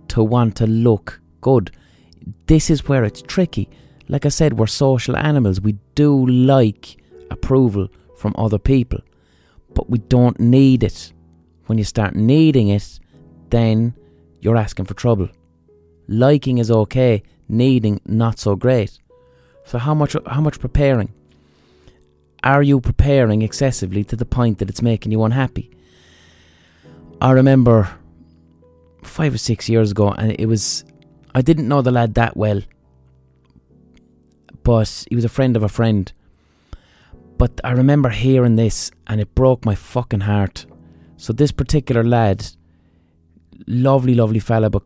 [0.07, 1.70] to want to look good.
[2.47, 3.68] This is where it's tricky.
[4.09, 5.61] Like I said, we're social animals.
[5.61, 6.97] We do like
[7.30, 7.86] approval
[8.20, 9.01] from other people,
[9.72, 11.12] but we don't need it.
[11.66, 13.01] When you start needing it,
[13.51, 13.94] then
[14.40, 15.28] you're asking for trouble.
[16.09, 18.92] Liking is okay, needing not so great.
[19.64, 21.11] So how much how much preparing?
[22.42, 25.66] Are you preparing excessively to the point that it's making you unhappy?
[27.20, 27.78] I remember
[29.05, 30.84] five or six years ago, and it was.
[31.37, 32.62] I didn't know the lad that well,
[34.62, 36.12] but he was a friend of a friend.
[37.39, 40.66] But I remember hearing this, and it broke my fucking heart.
[41.18, 42.47] So, this particular lad,
[43.66, 44.82] lovely, lovely fella, but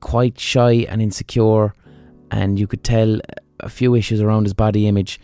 [0.00, 1.74] quite shy and insecure,
[2.30, 3.18] and you could tell
[3.58, 5.18] a few issues around his body image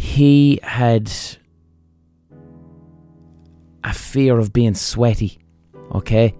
[0.00, 1.12] he had
[3.84, 5.38] a fear of being sweaty.
[5.94, 6.34] Okay?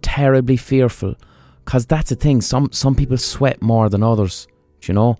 [0.00, 1.16] Terribly fearful.
[1.64, 2.40] Because that's the thing.
[2.40, 4.46] Some, some people sweat more than others.
[4.82, 5.16] You know?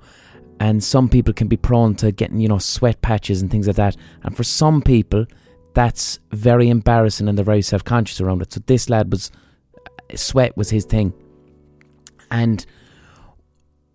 [0.61, 3.77] And some people can be prone to getting, you know, sweat patches and things like
[3.77, 3.97] that.
[4.23, 5.27] And for some people,
[5.75, 8.53] that's very embarrassing and they're very self conscious around it.
[8.53, 9.31] So this lad was,
[9.77, 11.13] uh, sweat was his thing.
[12.31, 12.65] And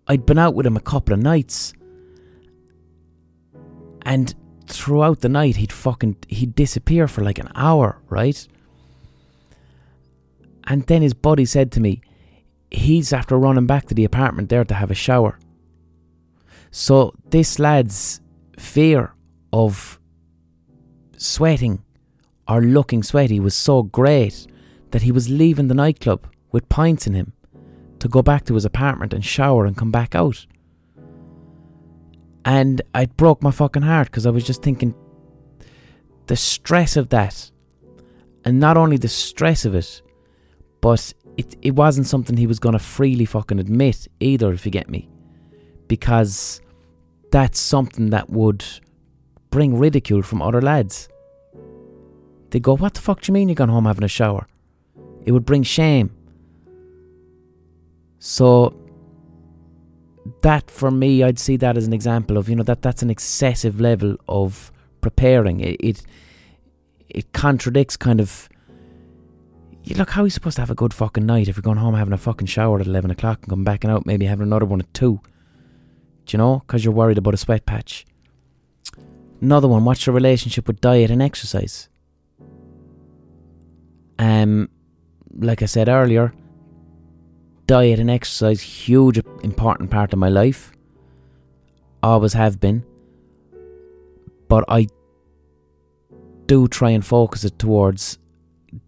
[0.06, 1.72] I'd been out with him a couple of nights.
[4.02, 4.34] And
[4.66, 8.46] throughout the night, he'd fucking, he'd disappear for like an hour, right?
[10.64, 12.02] And then his buddy said to me,
[12.70, 15.38] he's after running back to the apartment there to have a shower.
[16.70, 18.20] So this lad's
[18.58, 19.14] fear
[19.52, 19.98] of
[21.16, 21.82] sweating
[22.48, 24.46] or looking sweaty was so great
[24.90, 27.32] that he was leaving the nightclub with pints in him
[27.98, 30.46] to go back to his apartment and shower and come back out.
[32.44, 34.94] And it broke my fucking heart because I was just thinking
[36.26, 37.50] the stress of that.
[38.44, 40.00] And not only the stress of it,
[40.80, 44.70] but it, it wasn't something he was going to freely fucking admit either, if you
[44.70, 45.08] get me.
[45.88, 46.60] Because
[47.32, 48.62] that's something that would
[49.48, 51.08] bring ridicule from other lads.
[52.50, 54.46] They go, What the fuck do you mean you're going home having a shower?
[55.24, 56.14] It would bring shame.
[58.18, 58.76] So
[60.42, 63.08] that for me, I'd see that as an example of you know that that's an
[63.08, 64.70] excessive level of
[65.00, 65.60] preparing.
[65.60, 66.02] It it,
[67.08, 68.49] it contradicts kind of.
[69.82, 71.78] You look, how are you supposed to have a good fucking night if you're going
[71.78, 74.46] home having a fucking shower at eleven o'clock and coming back and out, maybe having
[74.46, 75.20] another one at two?
[76.26, 76.60] Do you know?
[76.60, 78.06] Because you're worried about a sweat patch.
[79.40, 79.84] Another one.
[79.84, 81.88] What's your relationship with diet and exercise?
[84.18, 84.68] Um,
[85.34, 86.34] like I said earlier,
[87.66, 90.72] diet and exercise huge important part of my life.
[92.02, 92.84] Always have been.
[94.46, 94.86] But I
[96.46, 98.18] do try and focus it towards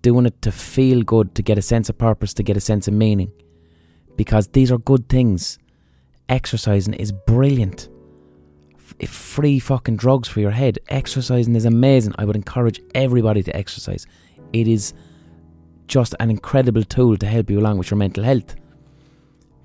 [0.03, 2.89] doing it to feel good, to get a sense of purpose, to get a sense
[2.89, 3.33] of meaning.
[4.17, 5.59] Because these are good things.
[6.29, 7.89] Exercising is brilliant.
[9.01, 10.79] F- free fucking drugs for your head.
[10.89, 12.15] Exercising is amazing.
[12.19, 14.07] I would encourage everybody to exercise.
[14.53, 14.93] It is
[15.89, 18.55] just an incredible tool to help you along with your mental health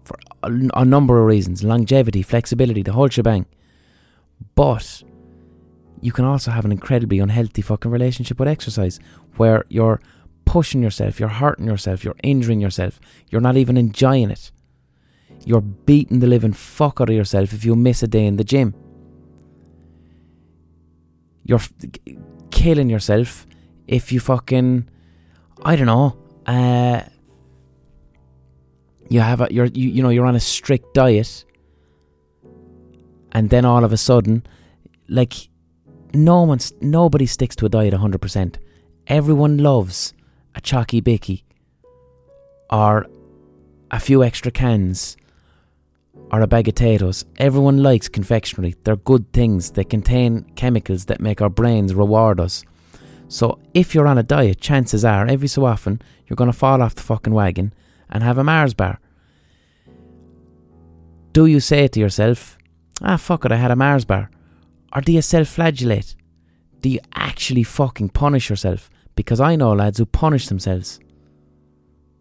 [0.03, 3.45] for a, a number of reasons longevity, flexibility, the whole shebang.
[4.55, 5.03] But
[6.01, 8.99] you can also have an incredibly unhealthy fucking relationship with exercise
[9.37, 9.99] where you're
[10.45, 14.51] pushing yourself, you're hurting yourself, you're injuring yourself, you're not even enjoying it.
[15.45, 18.43] You're beating the living fuck out of yourself if you miss a day in the
[18.43, 18.73] gym.
[21.43, 21.71] You're f-
[22.51, 23.47] killing yourself
[23.87, 24.89] if you fucking
[25.63, 26.17] I don't know.
[26.45, 27.01] Uh,
[29.09, 31.45] you have a you're you, you know you're on a strict diet,
[33.31, 34.45] and then all of a sudden,
[35.07, 35.49] like
[36.13, 38.59] no one's nobody sticks to a diet hundred percent.
[39.07, 40.13] Everyone loves
[40.55, 41.45] a chalky bicky,
[42.69, 43.07] or
[43.91, 45.15] a few extra cans,
[46.31, 47.25] or a bag of potatoes.
[47.37, 48.75] Everyone likes confectionery.
[48.83, 49.71] They're good things.
[49.71, 52.63] They contain chemicals that make our brains reward us.
[53.29, 56.81] So if you're on a diet, chances are every so often you're going to fall
[56.81, 57.73] off the fucking wagon
[58.09, 58.99] and have a Mars bar.
[61.33, 62.57] Do you say to yourself,
[63.01, 64.31] ah, fuck it, I had a Mars bar?
[64.93, 66.15] Or do you self flagellate?
[66.81, 68.89] Do you actually fucking punish yourself?
[69.15, 70.99] Because I know lads who punish themselves.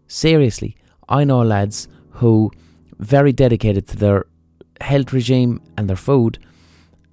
[0.08, 0.76] Seriously,
[1.08, 2.50] I know lads who
[2.98, 4.26] very dedicated to their
[4.80, 6.38] health regime and their food,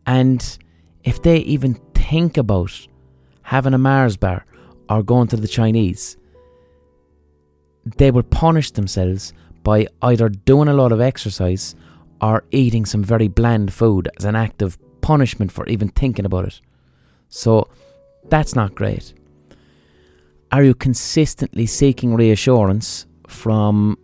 [0.06, 0.58] and
[1.04, 2.88] if they even think about
[3.42, 4.46] having a Mars bar
[4.90, 6.18] or going to the Chinese,
[7.98, 11.76] they will punish themselves by either doing a lot of exercise
[12.22, 16.46] or eating some very bland food as an act of punishment for even thinking about
[16.46, 16.60] it.
[17.30, 17.68] So
[18.30, 19.14] that's not great.
[20.52, 23.98] Are you consistently seeking reassurance from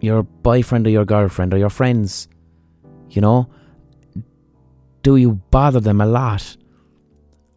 [0.00, 2.28] your boyfriend or your girlfriend or your friends?
[3.10, 3.50] You know?
[5.02, 6.56] Do you bother them a lot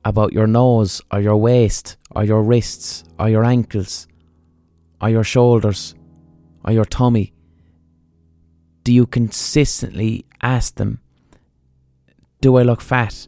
[0.03, 4.07] about your nose or your waist or your wrists or your ankles
[5.01, 5.95] or your shoulders
[6.65, 7.33] or your tummy?
[8.83, 11.01] Do you consistently ask them,
[12.41, 13.27] Do I look fat?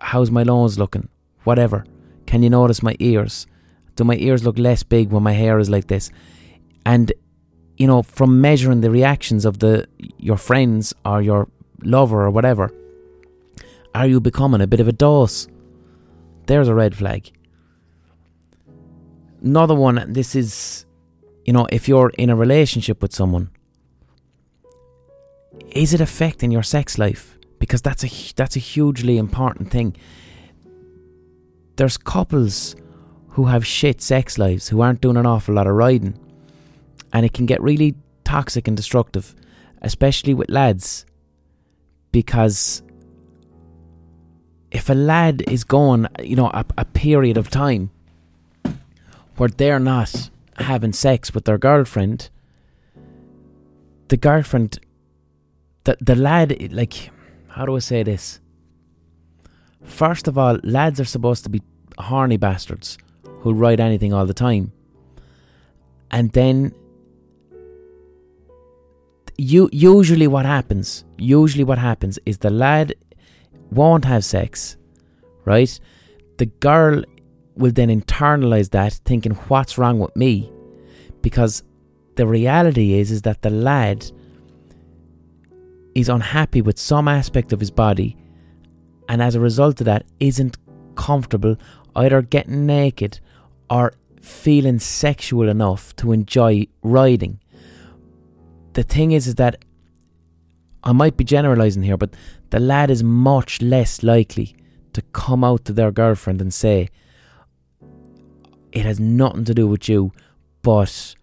[0.00, 1.08] How's my nose looking?
[1.44, 1.84] Whatever.
[2.26, 3.46] Can you notice my ears?
[3.94, 6.10] Do my ears look less big when my hair is like this?
[6.84, 7.12] And
[7.76, 9.86] you know, from measuring the reactions of the
[10.18, 11.48] your friends or your
[11.82, 12.72] lover or whatever,
[13.94, 15.48] are you becoming a bit of a dose?
[16.46, 17.30] There's a red flag.
[19.42, 20.86] Another one, this is,
[21.44, 23.50] you know, if you're in a relationship with someone,
[25.70, 27.35] is it affecting your sex life?
[27.58, 29.96] Because that's a that's a hugely important thing.
[31.76, 32.76] There's couples
[33.30, 36.18] who have shit sex lives, who aren't doing an awful lot of riding.
[37.12, 39.34] And it can get really toxic and destructive,
[39.82, 41.06] especially with lads,
[42.12, 42.82] because
[44.70, 47.90] if a lad is going, you know, a, a period of time
[49.36, 52.30] where they're not having sex with their girlfriend,
[54.08, 54.78] the girlfriend,
[55.84, 57.10] the the lad, like,
[57.56, 58.40] how do I say this?
[59.82, 61.62] First of all, lads are supposed to be
[61.98, 62.98] horny bastards
[63.40, 64.72] who'll ride anything all the time,
[66.10, 66.74] and then
[69.38, 72.94] you usually what happens usually what happens is the lad
[73.70, 74.78] won't have sex
[75.46, 75.80] right?
[76.36, 77.02] The girl
[77.56, 80.52] will then internalize that thinking what's wrong with me?
[81.22, 81.62] Because
[82.16, 84.10] the reality is is that the lad
[85.96, 88.14] is unhappy with some aspect of his body
[89.08, 90.58] and as a result of that isn't
[90.94, 91.56] comfortable
[91.96, 93.18] either getting naked
[93.70, 97.40] or feeling sexual enough to enjoy riding.
[98.74, 99.64] The thing is, is that
[100.84, 102.12] I might be generalizing here, but
[102.50, 104.54] the lad is much less likely
[104.92, 106.88] to come out to their girlfriend and say,
[108.70, 110.12] It has nothing to do with you,
[110.60, 111.14] but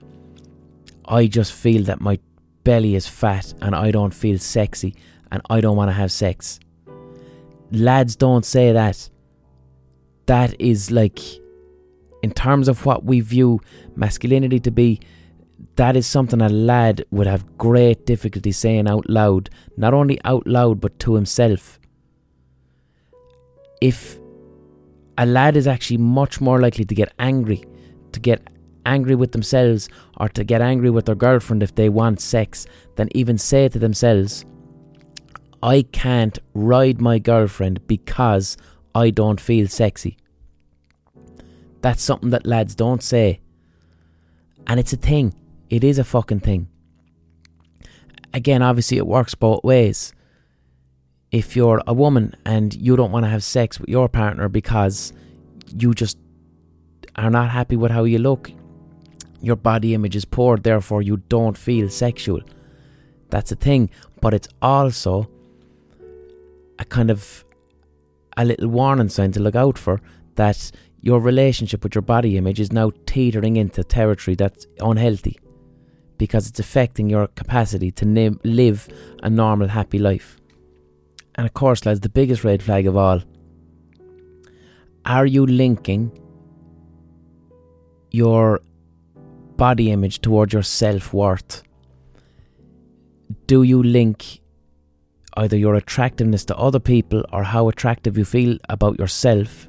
[1.05, 2.17] I just feel that my
[2.63, 4.95] belly is fat and I don't feel sexy
[5.31, 6.59] and I don't want to have sex.
[7.71, 9.09] Lads don't say that.
[10.27, 11.19] That is like,
[12.21, 13.59] in terms of what we view
[13.95, 14.99] masculinity to be,
[15.75, 20.45] that is something a lad would have great difficulty saying out loud, not only out
[20.45, 21.79] loud but to himself.
[23.81, 24.19] If
[25.17, 27.63] a lad is actually much more likely to get angry,
[28.11, 28.47] to get
[28.85, 32.65] angry with themselves, or to get angry with their girlfriend if they want sex,
[32.95, 34.45] than even say to themselves,
[35.61, 38.57] I can't ride my girlfriend because
[38.93, 40.17] I don't feel sexy.
[41.81, 43.39] That's something that lads don't say.
[44.67, 45.33] And it's a thing.
[45.69, 46.67] It is a fucking thing.
[48.33, 50.13] Again, obviously, it works both ways.
[51.31, 55.13] If you're a woman and you don't want to have sex with your partner because
[55.75, 56.17] you just
[57.15, 58.51] are not happy with how you look,
[59.43, 62.41] your body image is poor, therefore, you don't feel sexual.
[63.29, 63.89] That's a thing.
[64.21, 65.29] But it's also
[66.79, 67.43] a kind of
[68.37, 70.01] a little warning sign to look out for
[70.35, 70.71] that
[71.01, 75.37] your relationship with your body image is now teetering into territory that's unhealthy
[76.17, 78.05] because it's affecting your capacity to
[78.45, 78.87] live
[79.23, 80.37] a normal, happy life.
[81.35, 83.21] And of course, lads, the biggest red flag of all
[85.05, 86.17] are you linking
[88.11, 88.61] your
[89.57, 91.63] body image towards your self worth?
[93.47, 94.41] Do you link
[95.35, 99.67] either your attractiveness to other people or how attractive you feel about yourself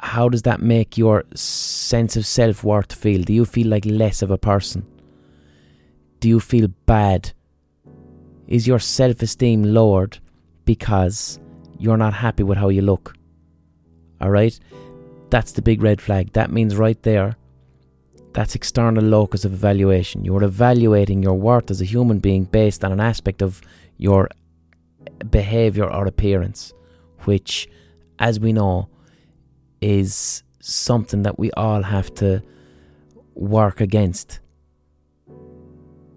[0.00, 3.22] how does that make your sense of self worth feel?
[3.22, 4.86] Do you feel like less of a person?
[6.20, 7.32] Do you feel bad?
[8.46, 10.18] Is your self esteem lowered
[10.64, 11.40] because
[11.78, 13.14] you're not happy with how you look?
[14.22, 14.58] Alright?
[15.30, 16.32] That's the big red flag.
[16.32, 17.36] That means right there,
[18.36, 20.22] that's external locus of evaluation.
[20.22, 23.62] You're evaluating your worth as a human being based on an aspect of
[23.96, 24.28] your
[25.30, 26.74] behavior or appearance,
[27.20, 27.66] which,
[28.18, 28.90] as we know,
[29.80, 32.42] is something that we all have to
[33.34, 34.40] work against.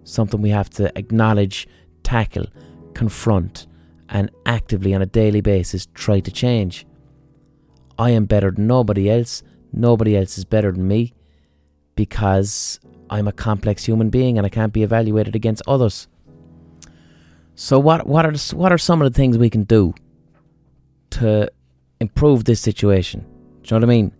[0.04, 1.66] Something we have to acknowledge,
[2.02, 2.48] tackle,
[2.92, 3.66] confront,
[4.10, 6.86] and actively on a daily basis try to change.
[7.98, 9.42] I am better than nobody else.
[9.72, 11.14] Nobody else is better than me
[12.00, 16.08] because I'm a complex human being and I can't be evaluated against others.
[17.54, 19.92] So what what are what are some of the things we can do
[21.10, 21.52] to
[22.00, 23.20] improve this situation?
[23.20, 24.12] Do you know what I mean?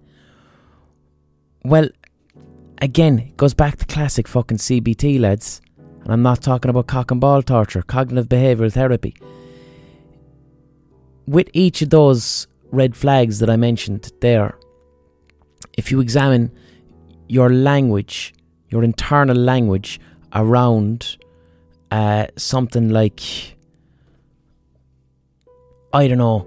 [1.65, 1.89] Well,
[2.83, 5.63] again, it goes back to classic fucking CBT, lads.
[6.03, 9.15] And I'm not talking about cock and ball torture, cognitive behavioural therapy.
[11.27, 14.59] With each of those red flags that I mentioned there,
[15.79, 16.51] if you examine
[17.31, 18.35] your language,
[18.71, 20.01] your internal language
[20.33, 21.17] around
[21.93, 23.21] uh, something like,
[25.93, 26.47] I don't know,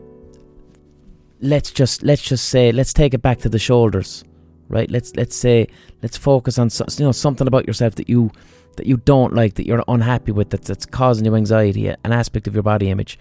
[1.40, 4.26] let's just let's just say let's take it back to the shoulders,
[4.68, 4.92] right?
[4.92, 5.68] Let's let's say
[6.02, 8.32] let's focus on you know something about yourself that you
[8.76, 12.46] that you don't like, that you're unhappy with, that's that's causing you anxiety, an aspect
[12.46, 13.18] of your body image.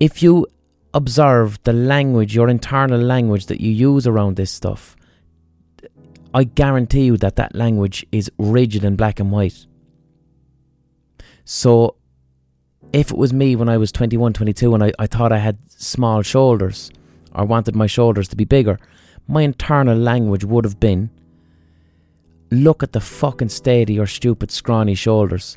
[0.00, 0.48] If you
[0.94, 4.96] observe the language, your internal language that you use around this stuff,
[6.34, 9.66] I guarantee you that that language is rigid and black and white.
[11.44, 11.94] So
[12.92, 15.58] if it was me when I was 21, 22 and I, I thought I had
[15.70, 16.90] small shoulders
[17.32, 18.80] or wanted my shoulders to be bigger,
[19.28, 21.08] my internal language would have been
[22.50, 25.56] look at the fucking state of your stupid scrawny shoulders.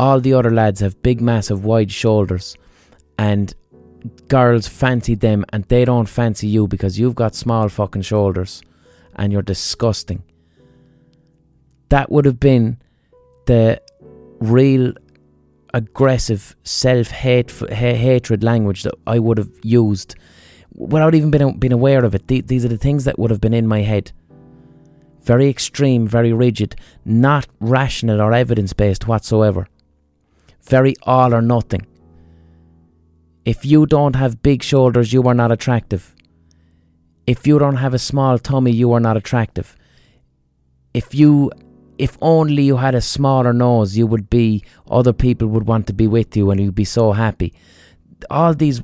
[0.00, 2.56] All the other lads have big, massive, wide shoulders,
[3.18, 3.54] and
[4.28, 8.62] girls fancy them, and they don't fancy you because you've got small fucking shoulders
[9.16, 10.22] and you're disgusting.
[11.88, 12.78] That would have been
[13.46, 13.80] the
[14.40, 14.92] real
[15.74, 20.16] aggressive self hatred language that I would have used
[20.74, 22.26] without even being, being aware of it.
[22.26, 24.12] These are the things that would have been in my head.
[25.22, 29.68] Very extreme, very rigid, not rational or evidence based whatsoever.
[30.62, 31.86] Very all or nothing.
[33.44, 36.14] If you don't have big shoulders, you are not attractive.
[37.30, 39.76] If you don't have a small tummy, you are not attractive.
[40.92, 41.52] If you
[41.96, 45.92] if only you had a smaller nose, you would be other people would want to
[45.92, 47.52] be with you and you'd be so happy.
[48.30, 48.82] All these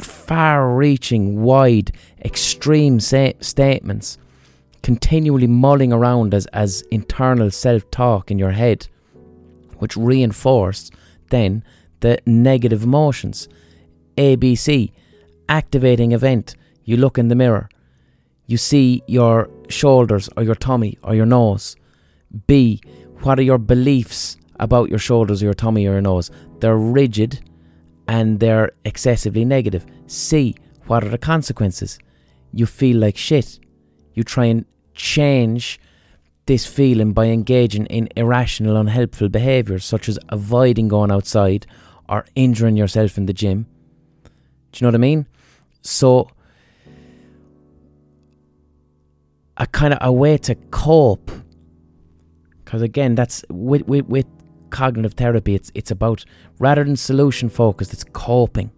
[0.00, 1.92] far reaching, wide,
[2.24, 4.18] extreme say- statements
[4.82, 8.88] continually mulling around as, as internal self talk in your head,
[9.78, 10.90] which reinforce
[11.30, 11.62] then
[12.00, 13.48] the negative emotions.
[14.16, 14.90] ABC,
[15.48, 16.56] activating event.
[16.84, 17.68] You look in the mirror,
[18.46, 21.76] you see your shoulders or your tummy or your nose.
[22.46, 22.80] B,
[23.22, 26.30] what are your beliefs about your shoulders or your tummy or your nose?
[26.60, 27.40] They're rigid
[28.08, 29.84] and they're excessively negative.
[30.06, 30.54] C,
[30.86, 31.98] what are the consequences?
[32.52, 33.58] You feel like shit.
[34.14, 34.64] You try and
[34.94, 35.80] change
[36.46, 41.66] this feeling by engaging in irrational, unhelpful behaviours such as avoiding going outside
[42.08, 43.66] or injuring yourself in the gym.
[44.70, 45.26] Do you know what I mean?
[45.82, 46.30] So,
[49.56, 51.30] a kind of a way to cope,
[52.64, 54.26] because again, that's with, with, with
[54.70, 56.24] cognitive therapy, it's it's about
[56.58, 58.70] rather than solution focused, it's coping.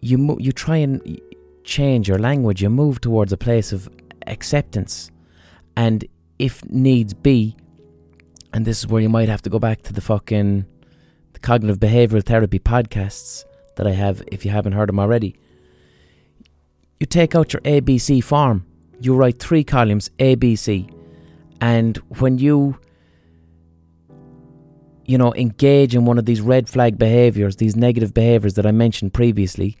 [0.00, 1.20] You mo- you try and
[1.64, 2.62] change your language.
[2.62, 3.88] You move towards a place of
[4.26, 5.10] acceptance,
[5.76, 6.04] and
[6.38, 7.56] if needs be,
[8.52, 10.66] and this is where you might have to go back to the fucking
[11.32, 13.44] the cognitive behavioral therapy podcasts
[13.76, 14.22] that I have.
[14.30, 15.36] If you haven't heard them already,
[17.00, 18.66] you take out your ABC form.
[19.00, 20.92] You write three columns ABC,
[21.60, 22.78] and when you
[25.08, 28.72] you know, engage in one of these red flag behaviors, these negative behaviors that I
[28.72, 29.78] mentioned previously,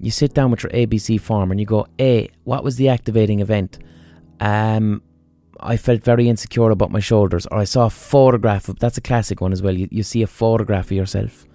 [0.00, 3.38] you sit down with your ABC form and you go, A, what was the activating
[3.38, 3.78] event?
[4.40, 5.00] Um,
[5.60, 9.00] I felt very insecure about my shoulders, or I saw a photograph of that's a
[9.00, 9.74] classic one as well.
[9.74, 11.46] You, you see a photograph of yourself,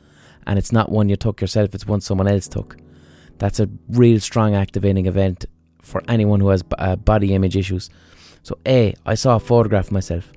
[0.47, 2.77] and it's not one you took yourself, it's one someone else took.
[3.37, 5.45] That's a real strong activating event
[5.87, 7.89] for anyone who has uh, body image issues.
[8.43, 10.31] So, A, I saw a photograph of myself.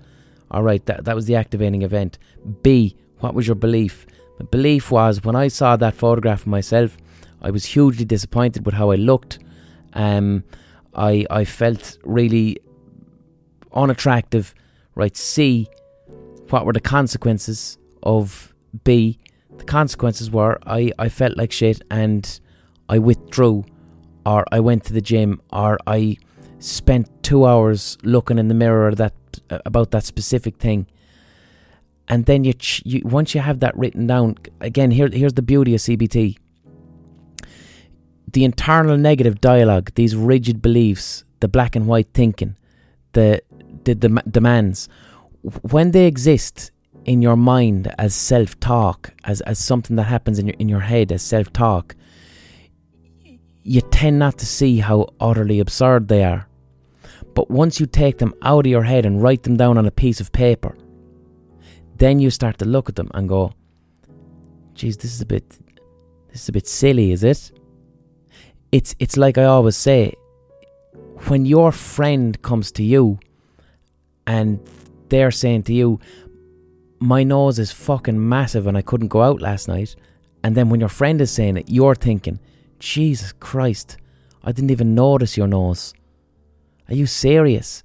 [0.50, 2.18] All right, that, that was the activating event.
[2.62, 4.06] B, what was your belief?
[4.38, 6.96] The belief was when I saw that photograph of myself,
[7.42, 9.38] I was hugely disappointed with how I looked.
[9.92, 10.44] Um,
[10.94, 12.58] I I felt really
[13.72, 14.54] unattractive.
[14.94, 15.16] Right.
[15.16, 15.68] C,
[16.50, 18.54] what were the consequences of
[18.84, 19.18] B?
[19.56, 22.40] The consequences were I, I felt like shit and
[22.88, 23.64] I withdrew,
[24.24, 26.16] or I went to the gym, or I
[26.58, 29.14] spent two hours looking in the mirror that
[29.50, 30.86] uh, about that specific thing.
[32.08, 35.74] And then you, you once you have that written down again here here's the beauty
[35.74, 36.36] of CBT
[38.32, 42.56] the internal negative dialogue these rigid beliefs the black and white thinking
[43.12, 43.40] the
[43.84, 44.88] the, the demands
[45.62, 46.70] when they exist
[47.04, 51.10] in your mind as self-talk as as something that happens in your in your head
[51.12, 51.94] as self-talk
[53.62, 56.46] you tend not to see how utterly absurd they are
[57.34, 59.90] but once you take them out of your head and write them down on a
[59.90, 60.76] piece of paper
[62.00, 63.52] then you start to look at them and go,
[64.74, 65.44] geez, this is a bit
[66.32, 67.52] this is a bit silly, is it?
[68.72, 70.14] It's it's like I always say,
[71.28, 73.20] when your friend comes to you
[74.26, 74.58] and
[75.10, 76.00] they're saying to you,
[77.00, 79.94] My nose is fucking massive and I couldn't go out last night
[80.42, 82.40] and then when your friend is saying it, you're thinking,
[82.80, 83.98] Jesus Christ,
[84.42, 85.94] I didn't even notice your nose.
[86.88, 87.82] Are you serious?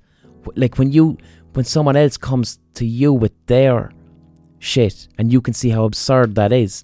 [0.55, 1.17] Like when you
[1.53, 3.91] when someone else comes to you with their
[4.59, 6.83] shit and you can see how absurd that is.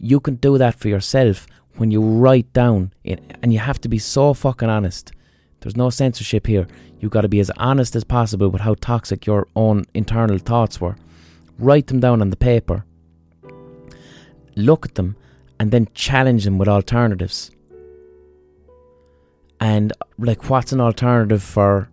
[0.00, 3.88] You can do that for yourself when you write down it, and you have to
[3.88, 5.12] be so fucking honest.
[5.60, 6.66] There's no censorship here.
[7.00, 10.80] You've got to be as honest as possible with how toxic your own internal thoughts
[10.80, 10.96] were.
[11.58, 12.84] Write them down on the paper.
[14.56, 15.16] Look at them
[15.60, 17.50] and then challenge them with alternatives.
[19.60, 21.88] And like what's an alternative for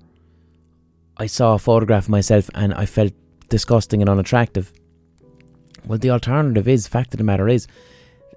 [1.18, 3.14] I saw a photograph of myself and I felt
[3.50, 4.74] disgusting and unattractive.
[5.86, 7.68] Well, the alternative is, fact of the matter is,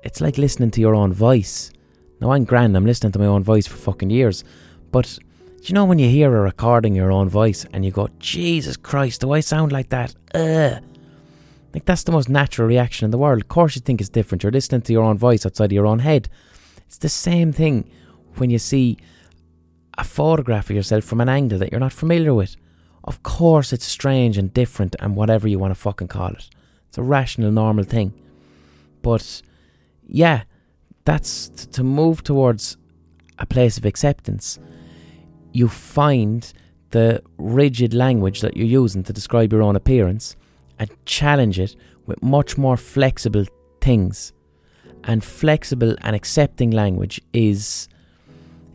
[0.03, 1.73] it's like listening to your own voice.
[2.21, 4.45] Now I'm grand, I'm listening to my own voice for fucking years.
[4.93, 5.19] But
[5.59, 8.09] do you know when you hear a recording of your own voice and you go,
[8.19, 10.15] Jesus Christ, do I sound like that?
[10.35, 10.83] Ugh.
[11.75, 13.43] Like that's the most natural reaction in the world.
[13.43, 14.43] Of course you think it's different.
[14.43, 16.29] You're listening to your own voice outside of your own head.
[16.87, 17.91] It's the same thing
[18.37, 18.97] when you see
[19.99, 22.57] a photograph of yourself from an angle that you're not familiar with.
[23.05, 26.49] Of course it's strange and different and whatever you want to fucking call it.
[26.89, 28.15] It's a rational, normal thing.
[29.03, 29.43] But
[30.07, 30.45] yeah,
[31.05, 32.77] that's t- to move towards
[33.39, 34.59] a place of acceptance.
[35.53, 36.51] You find
[36.91, 40.37] the rigid language that you're using to describe your own appearance
[40.79, 41.77] and challenge it
[42.07, 43.45] with much more flexible
[43.81, 44.33] things.
[45.05, 47.89] And flexible and accepting language is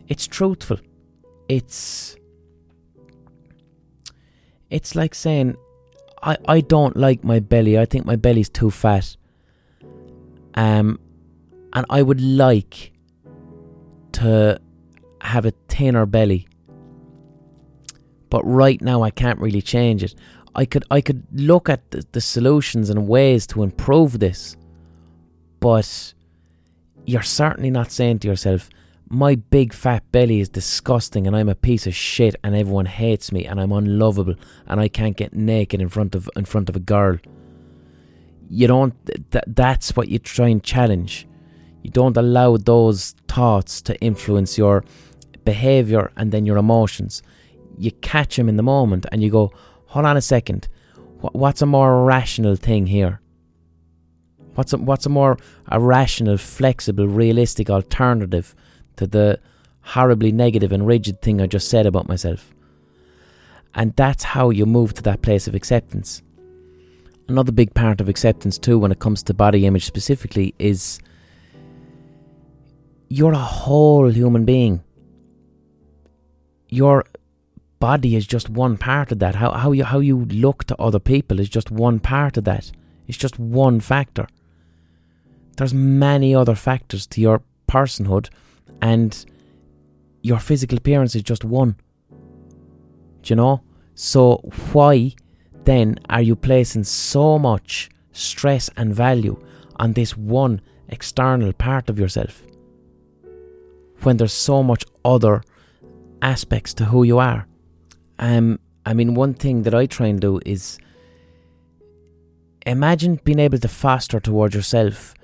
[0.08, 0.78] it's truthful.
[1.48, 2.16] It's
[4.70, 5.56] it's like saying
[6.22, 7.78] I, I don't like my belly.
[7.78, 9.16] I think my belly's too fat.
[10.54, 10.98] Um
[11.74, 12.92] and I would like
[14.12, 14.60] to
[15.20, 16.46] have a thinner belly.
[18.30, 20.14] But right now I can't really change it.
[20.54, 24.56] I could I could look at the, the solutions and ways to improve this.
[25.60, 26.14] But
[27.06, 28.68] you're certainly not saying to yourself,
[29.08, 33.32] my big fat belly is disgusting and I'm a piece of shit and everyone hates
[33.32, 34.34] me and I'm unlovable
[34.66, 37.18] and I can't get naked in front of in front of a girl.
[38.48, 38.94] You don't
[39.30, 41.26] th- that's what you try and challenge.
[41.82, 44.84] You don't allow those thoughts to influence your
[45.44, 47.22] behavior and then your emotions.
[47.76, 49.52] You catch them in the moment and you go,
[49.94, 50.66] hold on a second.
[51.20, 53.20] What's a more rational thing here?
[54.56, 55.38] What's a, what's a more
[55.68, 58.56] a rational, flexible, realistic alternative
[58.96, 59.38] to the
[59.82, 62.52] horribly negative and rigid thing I just said about myself?
[63.72, 66.22] And that's how you move to that place of acceptance.
[67.28, 70.98] Another big part of acceptance, too, when it comes to body image specifically, is
[73.08, 74.82] you're a whole human being.
[76.68, 77.04] Your
[77.80, 79.34] body is just one part of that.
[79.34, 82.70] How how you how you look to other people is just one part of that.
[83.06, 84.26] It's just one factor.
[85.56, 88.28] There's many other factors to your personhood
[88.82, 89.24] and
[90.22, 91.76] your physical appearance is just one.
[93.22, 93.62] Do you know?
[93.94, 94.36] So
[94.72, 95.12] why
[95.64, 99.36] then are you placing so much stress and value
[99.76, 102.42] on this one external part of yourself?
[104.04, 105.42] when there's so much other
[106.22, 107.46] aspects to who you are.
[108.18, 110.78] Um, I mean, one thing that I try and do is
[112.66, 115.14] imagine being able to foster towards yourself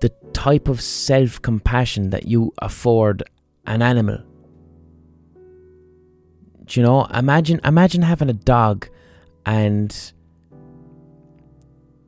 [0.00, 3.22] the type of self compassion that you afford
[3.66, 4.18] an animal.
[6.64, 7.04] Do you know?
[7.06, 8.88] Imagine, imagine having a dog,
[9.44, 10.12] and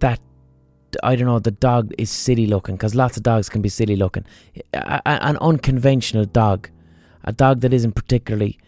[0.01, 0.21] that
[1.03, 3.97] I don't know, the dog is silly looking because lots of dogs can be silly
[3.97, 4.25] looking.
[4.75, 6.71] A, a, an unconventional dog,
[7.25, 8.59] a dog that isn't particularly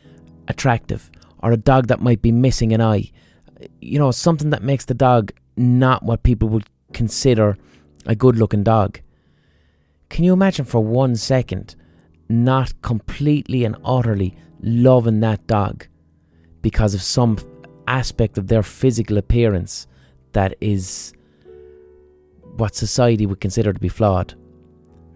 [0.48, 1.10] attractive,
[1.42, 3.10] or a dog that might be missing an eye.
[3.80, 7.56] You know, something that makes the dog not what people would consider
[8.06, 9.00] a good looking dog.
[10.08, 11.76] Can you imagine for one second
[12.28, 15.86] not completely and utterly loving that dog
[16.62, 17.36] because of some
[17.88, 19.86] aspect of their physical appearance
[20.32, 21.12] that is
[22.56, 24.34] what society would consider to be flawed.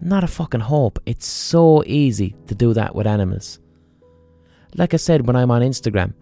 [0.01, 0.99] Not a fucking hope.
[1.05, 3.59] It's so easy to do that with animals.
[4.77, 6.13] Like I said when I'm on Instagram,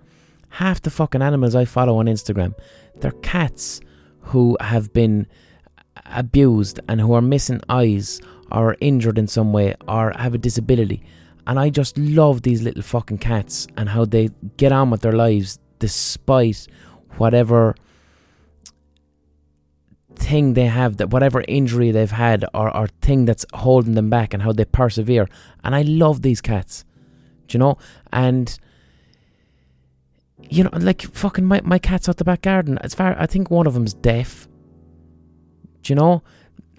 [0.49, 2.53] half the fucking animals I follow on Instagram,
[2.95, 3.81] they're cats
[4.21, 5.27] who have been
[6.05, 8.21] abused and who are missing eyes
[8.51, 11.03] or injured in some way or have a disability.
[11.47, 15.11] And I just love these little fucking cats and how they get on with their
[15.11, 16.67] lives despite
[17.17, 17.75] whatever
[20.15, 24.33] thing they have that whatever injury they've had or, or thing that's holding them back
[24.33, 25.27] and how they persevere
[25.63, 26.85] and i love these cats
[27.47, 27.77] do you know?
[28.11, 28.57] And
[30.49, 32.77] you know like fucking my, my cat's out the back garden.
[32.79, 34.47] As far i think one of them's deaf.
[35.81, 36.23] Do you know?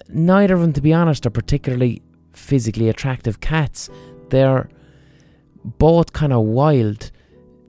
[0.08, 3.88] Neither of them to be honest are particularly physically attractive cats.
[4.30, 4.68] They're
[5.64, 7.10] both kind of wild.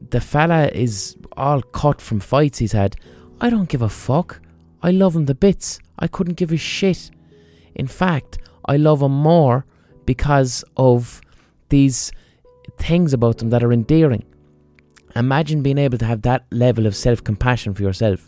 [0.10, 2.96] The fella is all cut from fights he's had.
[3.42, 4.42] I don't give a fuck.
[4.82, 5.80] I love him to bits.
[5.98, 7.10] I couldn't give a shit.
[7.74, 9.66] In fact, I love him more
[10.06, 11.22] because of
[11.70, 12.12] these
[12.77, 14.23] things about them that are endearing.
[15.15, 18.26] Imagine being able to have that level of self compassion for yourself.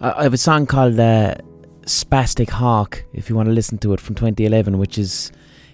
[0.00, 1.36] I have a song called uh,
[1.82, 5.32] Spastic Hawk, if you want to listen to it from 2011, which is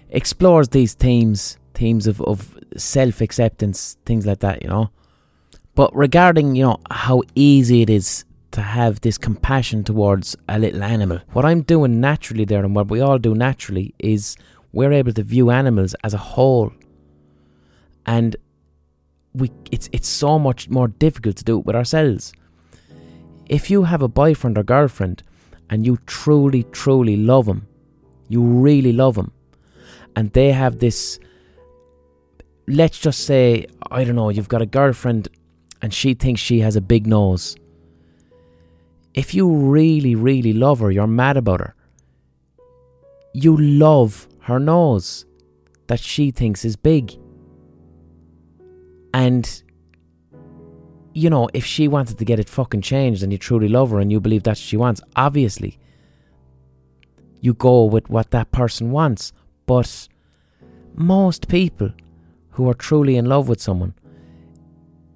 [0.09, 4.91] explores these themes, themes of, of self acceptance, things like that, you know.
[5.75, 10.83] But regarding, you know, how easy it is to have this compassion towards a little
[10.83, 11.19] animal.
[11.33, 14.37] What I'm doing naturally there, and what we all do naturally, is
[14.71, 16.71] we're able to view animals as a whole.
[18.05, 18.35] And
[19.33, 22.33] we it's it's so much more difficult to do it with ourselves.
[23.47, 25.23] If you have a boyfriend or girlfriend
[25.69, 27.67] and you truly, truly love them,
[28.29, 29.31] you really love them,
[30.15, 31.19] and they have this
[32.67, 35.27] let's just say, I don't know, you've got a girlfriend
[35.81, 37.55] and she thinks she has a big nose.
[39.13, 41.75] If you really, really love her, you're mad about her.
[43.33, 45.25] You love her nose
[45.87, 47.19] that she thinks is big.
[49.13, 49.63] And,
[51.13, 53.99] you know, if she wanted to get it fucking changed and you truly love her
[53.99, 55.77] and you believe that's what she wants, obviously,
[57.41, 59.33] you go with what that person wants.
[59.65, 60.07] But
[60.95, 61.91] most people
[62.51, 63.93] who are truly in love with someone,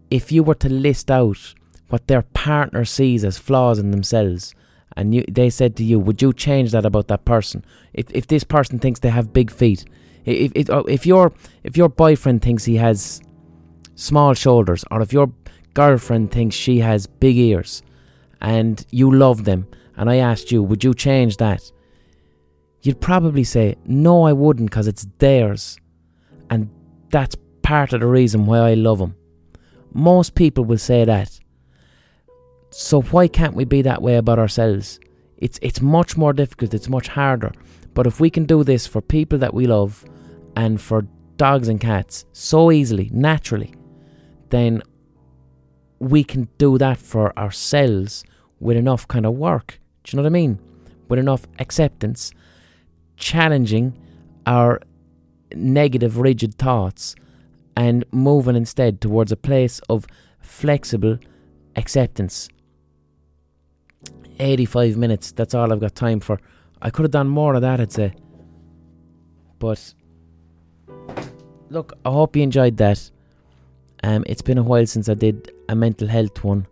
[0.10, 1.54] if you were to list out
[1.90, 4.54] what their partner sees as flaws in themselves,
[4.96, 7.64] and you, they said to you, would you change that about that person?
[7.94, 9.86] If if this person thinks they have big feet,
[10.26, 11.34] if if, oh, if your
[11.64, 13.22] if your boyfriend thinks he has
[13.98, 15.34] small shoulders, or if your
[15.74, 17.84] girlfriend thinks she has big ears,
[18.40, 19.68] and you love them,
[19.98, 21.70] and I asked you, would you change that?
[22.84, 25.78] You'd probably say, no, I wouldn't, because it's theirs,
[26.50, 26.70] and
[27.10, 29.16] that's part of the reason why I love them.
[29.94, 31.40] Most people will say that.
[32.70, 35.00] So why can't we be that way about ourselves?
[35.38, 37.52] It's it's much more difficult, it's much harder.
[37.94, 40.06] But if we can do this for people that we love
[40.56, 41.08] and for
[41.38, 43.74] dogs and cats so easily, naturally,
[44.50, 44.82] then
[46.00, 48.24] we can do that for ourselves
[48.60, 49.80] with enough kind of work.
[50.04, 50.60] Do you know what I mean?
[51.10, 52.32] With enough acceptance,
[53.16, 53.98] challenging
[54.46, 54.82] our
[55.54, 57.16] negative, rigid thoughts
[57.76, 60.06] and moving instead towards a place of
[60.42, 61.20] flexible
[61.76, 62.50] acceptance.
[64.40, 66.40] 85 minutes, that's all I've got time for.
[66.82, 68.14] I could have done more of that, I'd say.
[69.60, 69.94] But
[71.70, 73.10] look, I hope you enjoyed that.
[74.04, 76.68] Um, it's been a while since I did a mental health one.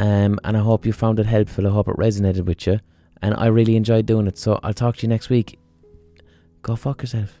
[0.00, 1.66] Um, and I hope you found it helpful.
[1.66, 2.80] I hope it resonated with you.
[3.20, 4.38] And I really enjoyed doing it.
[4.38, 5.58] So I'll talk to you next week.
[6.62, 7.40] Go fuck yourself.